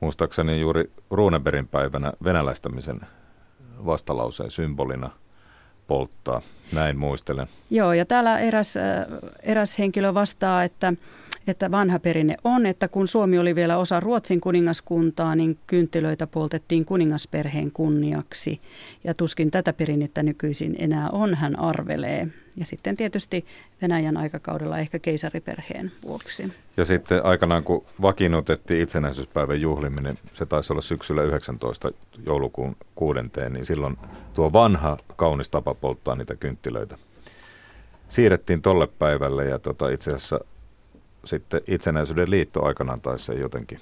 [0.00, 3.00] muistaakseni juuri Runeberin päivänä venäläistämisen
[3.86, 5.10] vastalauseen symbolina
[5.86, 6.42] polttaa.
[6.72, 7.46] Näin muistelen.
[7.70, 8.74] Joo, ja täällä eräs,
[9.42, 10.92] eräs henkilö vastaa, että
[11.46, 16.84] että vanha perinne on, että kun Suomi oli vielä osa Ruotsin kuningaskuntaa, niin kynttilöitä poltettiin
[16.84, 18.60] kuningasperheen kunniaksi.
[19.04, 22.28] Ja tuskin tätä perinnettä nykyisin enää on, hän arvelee.
[22.56, 23.44] Ja sitten tietysti
[23.82, 26.52] Venäjän aikakaudella ehkä keisariperheen vuoksi.
[26.76, 31.90] Ja sitten aikanaan, kun vakiinnutettiin itsenäisyyspäivän juhliminen, se taisi olla syksyllä 19
[32.26, 33.96] joulukuun kuudenteen, niin silloin
[34.34, 36.96] tuo vanha kaunis tapa polttaa niitä kynttilöitä
[38.08, 40.40] siirrettiin tolle päivälle ja tota, itse asiassa
[41.24, 43.78] sitten itsenäisyyden liitto aikanaan taisi jotenkin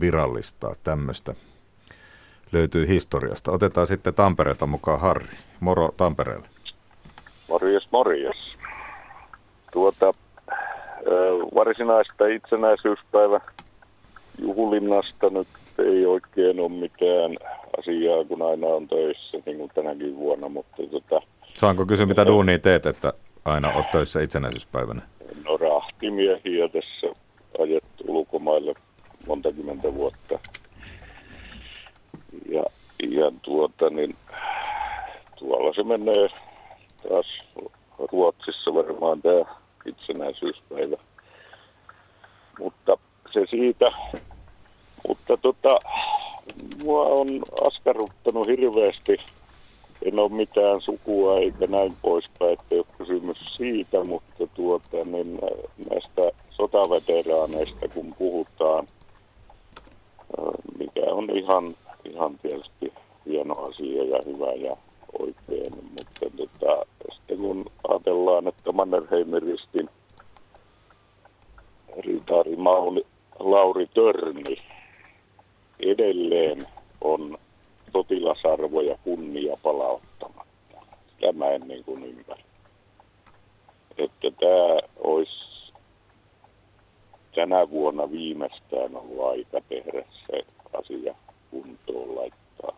[0.00, 1.34] virallistaa tämmöistä.
[2.52, 3.52] Löytyy historiasta.
[3.52, 5.36] Otetaan sitten Tampereelta mukaan Harri.
[5.60, 6.46] Moro Tampereelle.
[7.48, 8.36] Morjes, morjes.
[9.72, 10.12] Tuota,
[11.54, 13.40] varsinaista itsenäisyyspäivä
[14.38, 15.48] juhlinnasta nyt
[15.78, 17.36] ei oikein ole mitään
[17.78, 20.48] asiaa, kun aina on töissä, niin kuin tänäkin vuonna.
[20.48, 21.20] Mutta tota,
[21.54, 23.12] Saanko kysyä, mitä duunia teet, että
[23.44, 25.02] aina olet töissä itsenäisyyspäivänä?
[25.44, 25.58] No
[26.04, 27.20] rahtimiehiä tässä
[27.58, 28.74] ajettu ulkomaille
[29.26, 30.38] monta kymmentä vuotta.
[32.48, 32.64] Ja,
[33.08, 34.16] ja tuota niin,
[35.38, 36.28] tuolla se menee
[37.08, 37.26] taas
[38.12, 39.54] Ruotsissa varmaan tämä
[39.86, 40.96] itsenäisyyspäivä.
[42.58, 42.98] Mutta
[43.32, 43.92] se siitä.
[45.08, 45.78] Mutta tota,
[46.84, 47.28] mua on
[47.66, 49.16] askarruttanut hirveästi
[50.04, 55.38] en ole mitään sukua eikä näin poispäin, että ei ole kysymys siitä, mutta tuota, niin
[55.90, 58.86] näistä sotaveteraaneista kun puhutaan,
[60.78, 62.92] mikä on ihan, ihan tietysti
[63.26, 64.76] hieno asia ja hyvä ja
[65.18, 69.88] oikein, mutta tota, sitten kun ajatellaan, että Mannerheimin ristin
[71.98, 73.06] ritaari Mauli,
[73.38, 74.56] Lauri Törni
[75.80, 76.66] edelleen
[77.00, 77.38] on
[77.94, 80.76] sotilasarvo ja kunnia palauttamatta.
[81.20, 82.44] Tämä en niin kuin ymmärrä.
[83.98, 85.72] Että tämä olisi
[87.34, 90.46] tänä vuonna viimeistään ollut aika tehdä se
[90.78, 91.14] asia
[91.50, 92.76] kuntoon laittaa.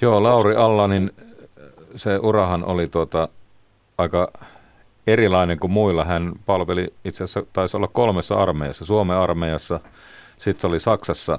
[0.00, 1.10] Joo, Lauri Allanin
[1.96, 3.28] se urahan oli tuota
[3.98, 4.32] aika
[5.06, 6.04] erilainen kuin muilla.
[6.04, 9.80] Hän palveli itse asiassa, taisi olla kolmessa armeijassa, Suomen armeijassa,
[10.38, 11.38] sitten oli Saksassa,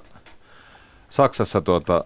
[1.12, 2.06] Saksassa tuota,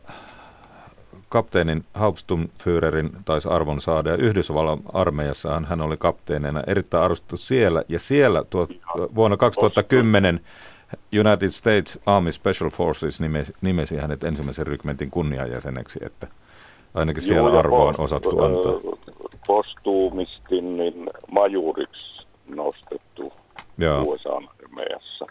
[1.29, 7.99] kapteenin Hauptsturmführerin taisi arvon saada ja Yhdysvallan armeijassa hän oli kapteenina erittäin arvostettu siellä ja
[7.99, 8.67] siellä tuo,
[9.15, 10.39] vuonna 2010
[11.19, 16.27] United States Army Special Forces nimesi, nimesi hänet ensimmäisen rykmentin kunnianjäseneksi, että
[16.93, 18.73] ainakin siellä Joo, arvo on osattu antaa.
[19.47, 23.33] Postuumistin niin majuriksi nostettu
[24.05, 25.25] USA-armeijassa.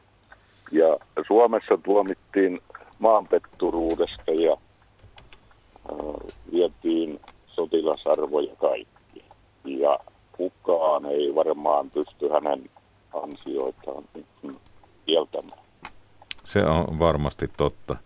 [0.73, 0.97] Ja
[1.27, 2.61] Suomessa tuomittiin
[2.99, 9.25] maanpetturuudesta ja äh, vietiin sotilasarvoja kaikki.
[9.65, 9.99] Ja
[10.33, 12.71] kukaan ei varmaan pysty hänen
[13.23, 14.05] ansioitaan
[15.07, 15.65] kieltämään.
[16.45, 17.97] Se on varmasti totta.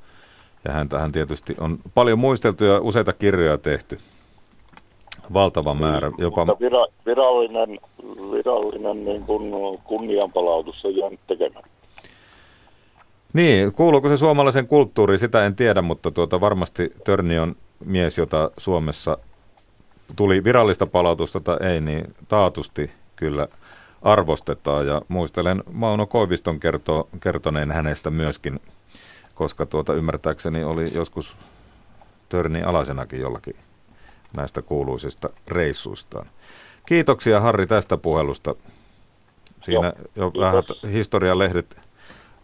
[0.65, 3.99] Ja häntähän tietysti on paljon muisteltu ja useita kirjoja tehty.
[5.35, 6.11] Valtava niin, määrä.
[6.19, 6.45] Jopa...
[6.45, 7.79] Mutta vira, virallinen,
[8.33, 9.53] virallinen niin kuin
[9.85, 11.78] kunnianpalautus on jäänyt tekemättä.
[13.39, 18.51] Niin, kuuluuko se suomalaisen kulttuuriin, sitä en tiedä, mutta tuota, varmasti Törni on mies, jota
[18.57, 19.19] Suomessa
[20.17, 23.49] tuli virallista palautusta tai ei, niin taatusti kyllä
[24.03, 24.87] arvostetaan.
[24.87, 28.61] Ja muistelen Mauno Koiviston kerto, kertoneen hänestä myöskin,
[29.35, 31.37] koska tuota, ymmärtääkseni oli joskus
[32.29, 33.57] Törni alasenakin jollakin
[34.37, 36.27] näistä kuuluisista reissuistaan.
[36.87, 38.55] Kiitoksia Harri tästä puhelusta.
[39.61, 40.63] Siinä Joo, jo vähän
[40.93, 41.88] historian lehdet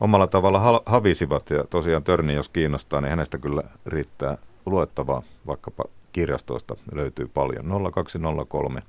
[0.01, 6.77] omalla tavalla havisivat ja tosiaan Törni, jos kiinnostaa, niin hänestä kyllä riittää luettavaa, vaikkapa kirjastoista
[6.95, 7.65] löytyy paljon.
[7.93, 8.83] 0203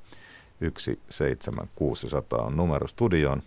[1.09, 3.41] 17600 on numero studioon.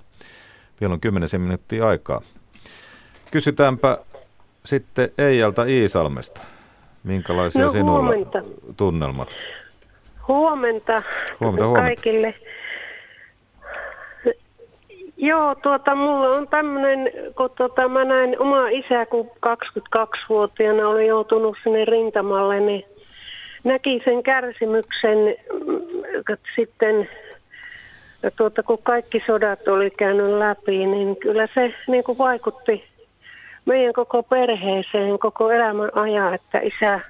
[0.81, 2.21] Vielä on 10 minuuttia aikaa.
[3.31, 3.99] Kysytäänpä
[4.65, 6.41] sitten Eijalta Iisalmesta.
[7.05, 8.43] Minkälaisia no, sinulla huomenta.
[8.77, 9.29] tunnelmat?
[10.29, 11.03] Huomenta,
[11.41, 11.89] huomenta, huomenta.
[11.89, 12.35] kaikille.
[15.19, 21.57] Joo, tuota, mulla on tämmöinen, kun tuota, mä näin oma isä, kun 22-vuotiaana oli joutunut
[21.63, 22.85] sinne rintamalle, niin
[23.65, 25.19] näki sen kärsimyksen
[25.67, 27.09] mm, sitten,
[28.37, 32.85] tuota, kun kaikki sodat oli käynyt läpi, niin kyllä se niin kuin vaikutti
[33.65, 37.01] meidän koko perheeseen, koko elämän ajan, että isä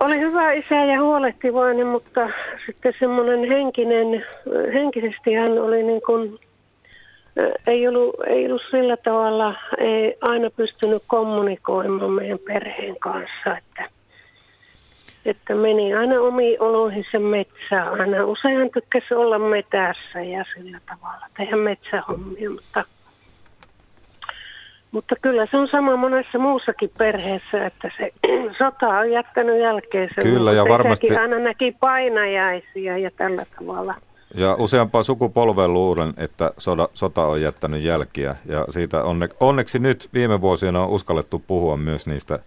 [0.00, 2.28] oli hyvä isä ja huolehtivainen, mutta
[2.66, 4.24] sitten semmoinen henkinen,
[4.74, 6.38] henkisesti hän oli niin kuin
[7.66, 13.88] ei ollut, ei ollut sillä tavalla, ei aina pystynyt kommunikoimaan meidän perheen kanssa, että,
[15.24, 18.00] että meni aina omiin oloihinsa metsään.
[18.00, 22.84] Aina usein tykkäsi olla metässä ja sillä tavalla tehdä metsähommia, mutta,
[24.90, 28.12] mutta kyllä se on sama monessa muussakin perheessä, että se
[28.58, 30.22] sota on jättänyt jälkeensä.
[30.22, 31.16] Kyllä ja varmasti...
[31.16, 33.94] aina näki painajaisia ja tällä tavalla.
[34.34, 38.36] Ja useampaa sukupolven luulen, että soda, sota on jättänyt jälkiä.
[38.46, 42.38] Ja siitä onne, onneksi nyt viime vuosina on uskallettu puhua myös niistä,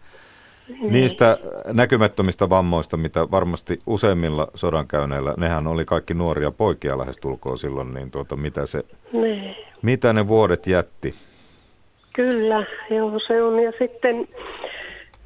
[0.68, 0.94] niin.
[0.94, 1.38] niistä
[1.74, 8.36] näkymättömistä vammoista, mitä varmasti useimmilla sodankäyneillä, nehän oli kaikki nuoria poikia lähestulkoon silloin, niin tuota,
[8.36, 8.84] mitä, se,
[9.14, 9.56] niin.
[9.82, 11.16] mitä ne vuodet jätti?
[12.14, 13.64] Kyllä, joo se on.
[13.64, 14.28] Ja sitten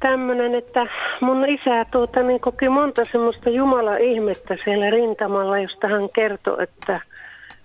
[0.00, 0.86] tämmöinen, että
[1.20, 7.00] mun isä tuota, niin koki monta semmoista Jumala-ihmettä siellä rintamalla, josta hän kertoi, että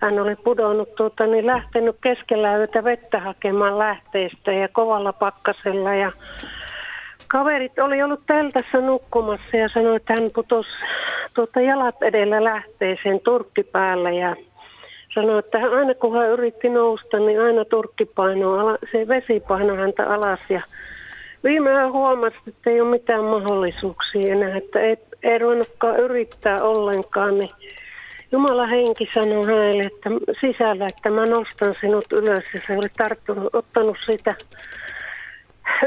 [0.02, 5.94] hän oli pudonnut, tuota, niin lähtenyt keskellä yötä vettä hakemaan lähteistä ja kovalla pakkasella.
[5.94, 6.12] Ja
[7.28, 10.70] kaverit oli ollut teltassa nukkumassa ja sanoi, että hän putosi
[11.34, 14.36] tuota, jalat edellä lähteeseen turkki päällä ja
[15.14, 20.14] sanoi, että aina kun hän yritti nousta, niin aina turkki painoi, se vesi painoi häntä
[20.14, 20.62] alas ja
[21.46, 27.50] Viimeään huomasin, että ei ole mitään mahdollisuuksia enää, että ei, ei ruvennutkaan yrittää ollenkaan, niin
[28.32, 30.10] Jumala henki sanoi hänelle että
[30.42, 34.36] sisällä, että mä nostan sinut ylös ja se oli tarttunut, ottanut sitä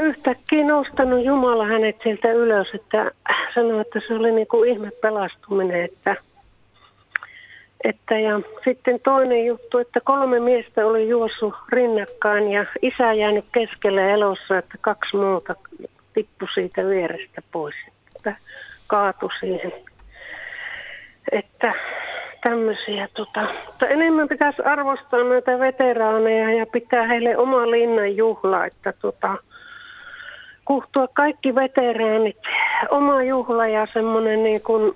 [0.01, 3.11] yhtäkkiä nostanut Jumala hänet sieltä ylös, että
[3.55, 6.15] sanoi, että se oli niin kuin ihme pelastuminen, että
[7.83, 14.11] että ja sitten toinen juttu, että kolme miestä oli juossut rinnakkain ja isä jäänyt keskelle
[14.11, 15.55] elossa, että kaksi muuta
[16.13, 17.75] tippu siitä vierestä pois.
[18.15, 18.35] Että
[18.87, 19.73] kaatu siihen.
[21.31, 21.73] Että
[22.43, 23.07] tämmöisiä.
[23.13, 29.37] Tota, mutta enemmän pitäisi arvostaa näitä veteraaneja ja pitää heille oma linnan juhla, että tota,
[30.65, 32.37] kuhtua kaikki veteraanit,
[32.89, 34.93] oma juhla ja semmoinen niin kuin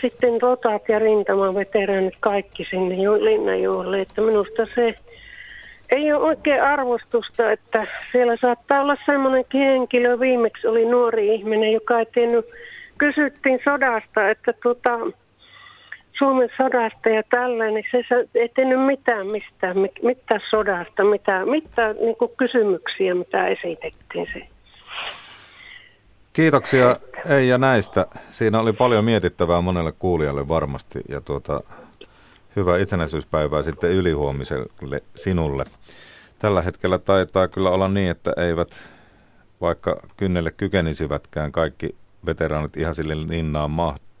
[0.00, 4.94] sitten rotaat ja rintamaveteraanit kaikki sinne linnanjuhliin, että minusta se
[5.96, 11.98] ei ole oikein arvostusta, että siellä saattaa olla semmoinenkin henkilö, viimeksi oli nuori ihminen, joka
[11.98, 12.46] ei tiennyt,
[12.98, 14.98] kysyttiin sodasta, että tota,
[16.18, 22.16] Suomen sodasta ja tällä, niin se ei tehnyt mitään mistään, mitään sodasta, mitään, mitään niin
[22.36, 24.59] kysymyksiä, mitä esitettiin se.
[26.40, 26.96] Kiitoksia
[27.28, 28.06] Eija näistä.
[28.30, 31.60] Siinä oli paljon mietittävää monelle kuulijalle varmasti ja tuota,
[32.56, 35.64] hyvää itsenäisyyspäivää sitten ylihuomiselle sinulle.
[36.38, 38.68] Tällä hetkellä taitaa kyllä olla niin, että eivät
[39.60, 43.70] vaikka kynnelle kykenisivätkään kaikki veteraanit ihan sille linnaan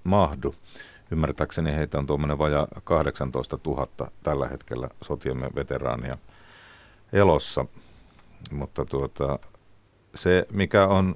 [0.04, 0.54] mahdu.
[1.10, 3.86] Ymmärtääkseni heitä on tuommoinen vaja 18 000
[4.22, 6.18] tällä hetkellä sotiemme veteraania
[7.12, 7.66] elossa.
[8.52, 9.38] Mutta tuota,
[10.14, 11.14] se, mikä on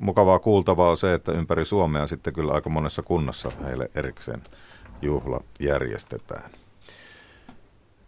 [0.00, 4.40] mukavaa kuultavaa, on se, että ympäri Suomea sitten kyllä aika monessa kunnassa heille erikseen
[5.02, 6.50] juhla järjestetään.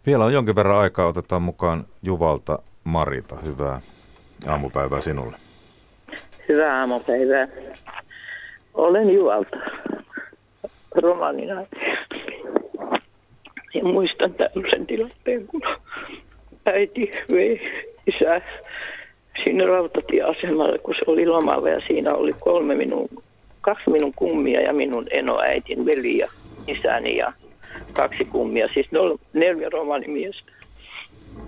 [0.05, 3.35] Vielä on jonkin verran aikaa, otetaan mukaan Juvalta Marita.
[3.45, 3.81] Hyvää
[4.47, 5.37] aamupäivää sinulle.
[6.49, 7.47] Hyvää aamupäivää.
[8.73, 9.57] Olen Juvalta
[10.95, 11.65] romanina.
[13.73, 15.61] Ja muistan tämmöisen tilanteen, kun
[16.65, 17.61] äiti vei
[18.07, 18.41] isä
[19.43, 23.09] sinne rautatieasemalle, kun se oli lomalla ja siinä oli kolme minun,
[23.61, 26.27] kaksi minun kummia ja minun enoäitin veli ja
[26.67, 27.33] isäni ja
[27.93, 30.51] kaksi kummia, siis nol, neljä romanimiestä.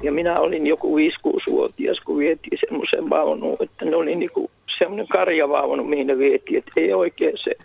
[0.04, 5.84] Ja minä olin joku 5-6-vuotias, kun vietiin semmoisen vaunuun, että ne oli niinku semmoinen karjavaunu,
[5.84, 7.56] mihin ne vietiin, että ei oikein se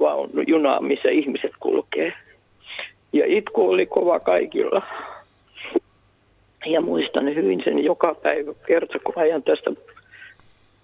[0.00, 2.12] vaunu, juna, missä ihmiset kulkee.
[3.12, 4.82] Ja itku oli kova kaikilla.
[6.68, 9.70] Ja muistan hyvin sen joka päivä kerta, kun ajan tästä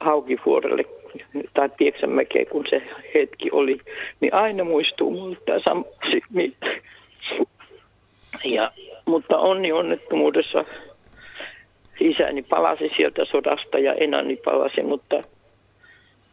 [0.01, 0.85] Haukivuorelle
[1.55, 2.83] tai Pieksämäkeen, kun se
[3.15, 3.79] hetki oli,
[4.21, 5.85] niin aina muistuu mulle tämä sama
[8.45, 8.73] ja,
[9.05, 10.65] mutta onni onnettomuudessa
[12.01, 15.23] isäni palasi sieltä sodasta ja enäni palasi, mutta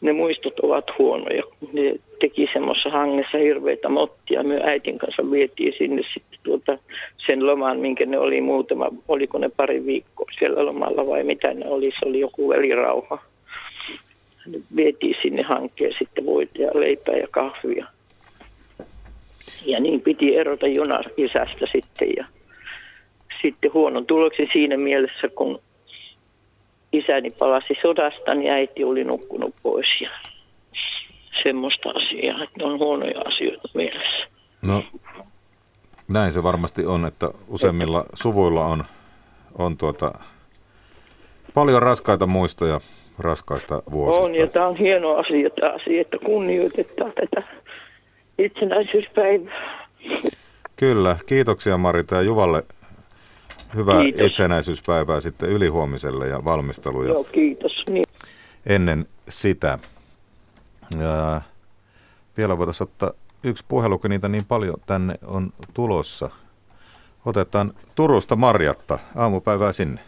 [0.01, 1.43] ne muistot ovat huonoja.
[1.73, 4.43] Ne teki semmoisessa hangessa hirveitä mottia.
[4.43, 6.77] Me äitin kanssa vietiin sinne sitten tuota
[7.25, 11.67] sen loman, minkä ne oli muutama, oliko ne pari viikkoa siellä lomalla vai mitä ne
[11.67, 11.91] oli.
[11.99, 13.17] Se oli joku välirauha.
[14.45, 17.85] Ne vietiin sinne hankkeen sitten voita ja leipää ja kahvia.
[19.65, 22.25] Ja niin piti erota junar isästä sitten ja
[23.41, 25.59] sitten huonon tuloksen siinä mielessä, kun
[26.93, 30.09] isäni palasi sodasta, niin äiti oli nukkunut pois ja
[31.43, 34.27] semmoista asiaa, että ne on huonoja asioita mielessä.
[34.61, 34.83] No
[36.07, 38.83] näin se varmasti on, että useimmilla suvuilla on,
[39.57, 40.11] on tuota,
[41.53, 42.79] paljon raskaita muistoja
[43.19, 44.25] raskaista vuosista.
[44.25, 47.47] On, ja tämä on hieno asia, tämä asia, että kunnioitetaan tätä
[48.37, 49.87] itsenäisyyspäivää.
[50.75, 52.63] Kyllä, kiitoksia Marita ja Juvalle
[53.75, 54.25] hyvää kiitos.
[54.25, 57.09] itsenäisyyspäivää sitten ylihuomiselle ja valmisteluja.
[57.09, 57.83] Joo, kiitos.
[57.89, 58.05] Niin.
[58.65, 59.79] Ennen sitä.
[60.99, 61.41] Ja
[62.37, 63.11] vielä voitaisiin ottaa
[63.43, 66.29] yksi puhelu, kun niitä niin paljon tänne on tulossa.
[67.25, 68.99] Otetaan Turusta Marjatta.
[69.15, 70.01] Aamupäivää sinne.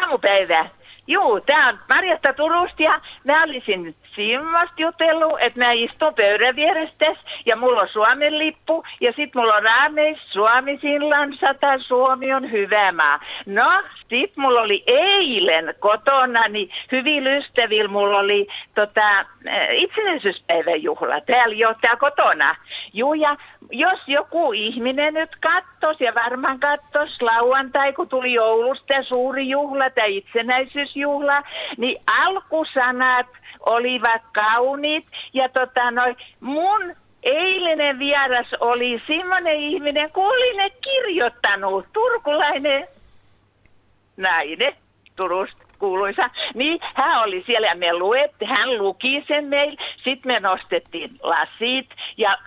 [0.00, 0.70] Aamupäivää.
[1.06, 7.14] Joo, tämä on Marjatta Turusta ja mä olisin simmasta jutellut, että mä istun pöydän vierestä
[7.46, 12.52] ja mulla on Suomen lippu ja sit mulla on raameis Suomi Finland sata, Suomi on
[12.52, 13.20] hyvä maa.
[13.46, 13.82] No,
[14.14, 19.24] sit mulla oli eilen kotona, niin hyvin ystävillä mulla oli tota,
[19.72, 22.56] itsenäisyyspäivän juhla täällä jo kotona.
[22.92, 23.36] Juu, ja
[23.70, 30.16] jos joku ihminen nyt kattos ja varmaan kattos lauantai, kun tuli joulusta suuri juhla tai
[30.16, 31.42] itsenäisyysjuhla,
[31.76, 33.26] niin alkusanat
[33.66, 35.06] olivat kauniit.
[35.32, 42.88] Ja tota noi, mun eilinen vieras oli semmoinen ihminen, kun oli ne kirjoittanut, turkulainen
[44.16, 44.72] nainen
[45.16, 46.30] Turusta kuuluisa.
[46.54, 49.76] Niin, hän oli siellä ja me luettiin, hän luki sen meille.
[50.04, 52.38] Sitten me nostettiin lasit ja,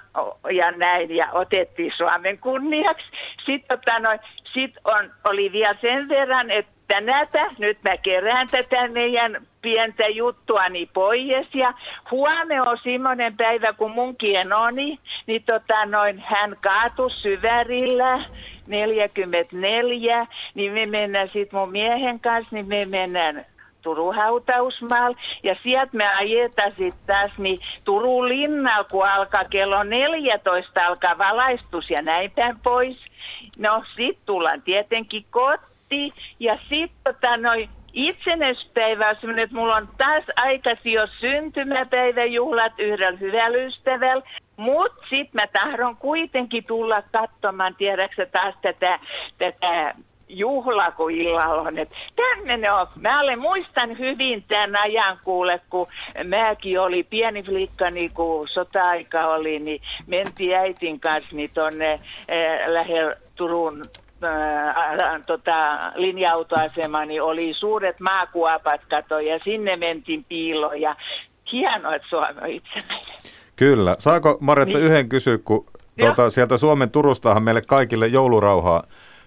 [0.51, 3.05] ja näin ja otettiin Suomen kunniaksi.
[3.45, 4.19] Sitten tota noin,
[4.53, 10.89] sit on, oli vielä sen verran, että tänätä, nyt mä kerään tätä meidän pientä juttuani
[10.93, 11.73] pois ja
[12.11, 18.25] huomenna on semmoinen päivä, kun mun kienoni, niin tota noin, hän kaatui syvärillä
[18.67, 23.45] 44, niin me mennään sitten mun miehen kanssa, niin me mennään
[23.81, 25.17] Turun hautausmaalla.
[25.43, 31.89] Ja sieltä me ajetaan sitten taas niin Turun linnalla, kun alkaa kello 14 alkaa valaistus
[31.89, 32.97] ja näin päin pois.
[33.57, 39.89] No sit tullaan tietenkin kotiin ja sitten tota noin itsenäispäivä on sellainen, että mulla on
[39.97, 44.23] taas aikaisin jo syntymäpäiväjuhlat yhdellä hyvällä ystävällä.
[44.57, 48.99] Mutta sitten mä tahdon kuitenkin tulla katsomaan, tiedätkö taas tätä,
[49.37, 49.93] tätä
[50.29, 51.77] juhla kuin illalla on.
[51.77, 52.87] Et tämmöinen on.
[53.01, 55.87] Mä olen, muistan hyvin tämän ajan kuule, kun
[56.23, 61.99] mäkin oli pieni flikka, niin kun sota-aika oli, niin mentiin äitin kanssa niin tonne äh,
[62.67, 63.85] lähellä Turun
[64.23, 70.95] äh, tota, linja-autoasema, niin oli suuret maakuopat kato, ja sinne mentiin piiloon, ja
[71.51, 73.36] hienoa, että Suomi on itsenäinen.
[73.57, 73.95] Kyllä.
[73.99, 74.87] Saako Marjatta niin.
[74.87, 75.65] yhden kysyä, kun
[75.99, 78.83] tuota, sieltä Suomen Turustahan meille kaikille joulurauhaa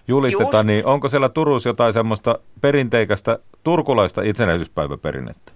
[0.07, 5.51] julistetaan, niin onko siellä Turussa jotain semmoista perinteikästä turkulaista itsenäisyyspäiväperinnettä?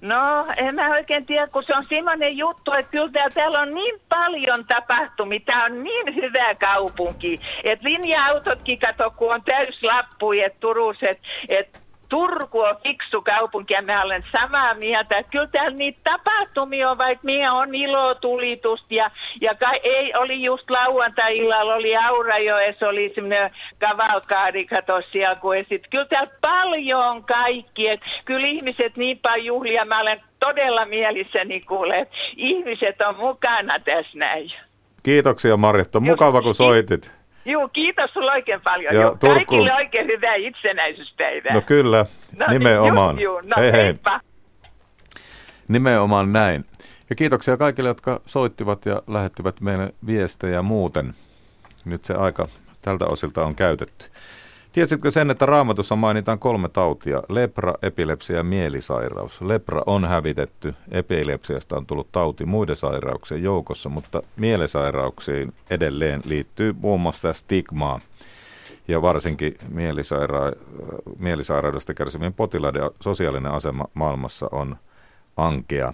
[0.00, 4.00] No, en mä oikein tiedä, kun se on semmoinen juttu, että kyllä täällä on niin
[4.08, 5.40] paljon tapahtumia.
[5.44, 11.28] Tämä on niin hyvä kaupunki, että linja-autotkin kato, kun on täys lappu, että Turussa, että
[11.48, 11.83] et
[12.14, 15.18] Turku on fiksu kaupunki ja mä olen samaa mieltä.
[15.18, 19.10] Että kyllä täällä niitä tapahtumia on, vaikka minä on ilotulitusta ja,
[19.40, 25.82] ja kai, ei, oli just lauantai-illalla, oli Aurajoessa, oli semmoinen kavalkaari, kato siellä, kun esit.
[25.90, 31.60] Kyllä täällä paljon on kaikki, että kyllä ihmiset niin paljon juhlia, mä olen todella mielissäni
[31.60, 34.52] kuule, että ihmiset on mukana tässä näin.
[35.02, 37.23] Kiitoksia Marjatta, mukava kun soitit.
[37.44, 38.94] Joo, kiitos sulle oikein paljon.
[38.94, 39.26] Ja joo, Turku...
[39.34, 41.54] Kaikille oikein hyvää itsenäisyyspäivää.
[41.54, 43.20] No kyllä, no, niin, nimenomaan.
[43.20, 43.50] Juu, juu.
[43.56, 43.94] No, hei, hei.
[45.68, 46.64] Nimenomaan näin.
[47.10, 51.14] Ja kiitoksia kaikille, jotka soittivat ja lähettivät meille viestejä muuten.
[51.84, 52.48] Nyt se aika
[52.82, 54.04] tältä osilta on käytetty.
[54.74, 59.40] Tiesitkö sen, että raamatussa mainitaan kolme tautia, lepra, epilepsia ja mielisairaus.
[59.40, 67.00] Lepra on hävitetty, epilepsiasta on tullut tauti muiden sairauksien joukossa, mutta mielisairauksiin edelleen liittyy muun
[67.00, 68.00] muassa stigmaa.
[68.88, 70.56] Ja varsinkin mielisaira-
[71.18, 74.76] mielisairaudesta kärsivien potilaiden sosiaalinen asema maailmassa on
[75.36, 75.92] ankea.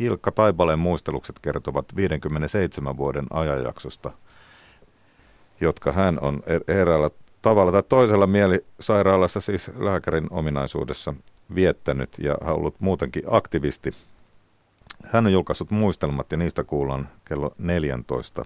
[0.00, 4.10] Ilkka Taipaleen muistelukset kertovat 57 vuoden ajanjaksosta,
[5.60, 7.10] jotka hän on er-, eräällä
[7.42, 11.14] tavalla tai toisella mielisairaalassa siis lääkärin ominaisuudessa
[11.54, 13.90] viettänyt ja ollut muutenkin aktivisti.
[15.04, 18.44] Hän on julkaissut muistelmat ja niistä kuullaan kello 14.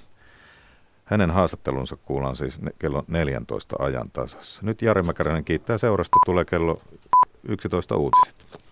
[1.05, 4.63] Hänen haastattelunsa kuullaan siis kello 14 ajan tasassa.
[4.65, 6.17] Nyt Jari Mäkäräinen kiittää seurasta.
[6.25, 6.81] Tulee kello
[7.49, 8.66] 11 uutiset.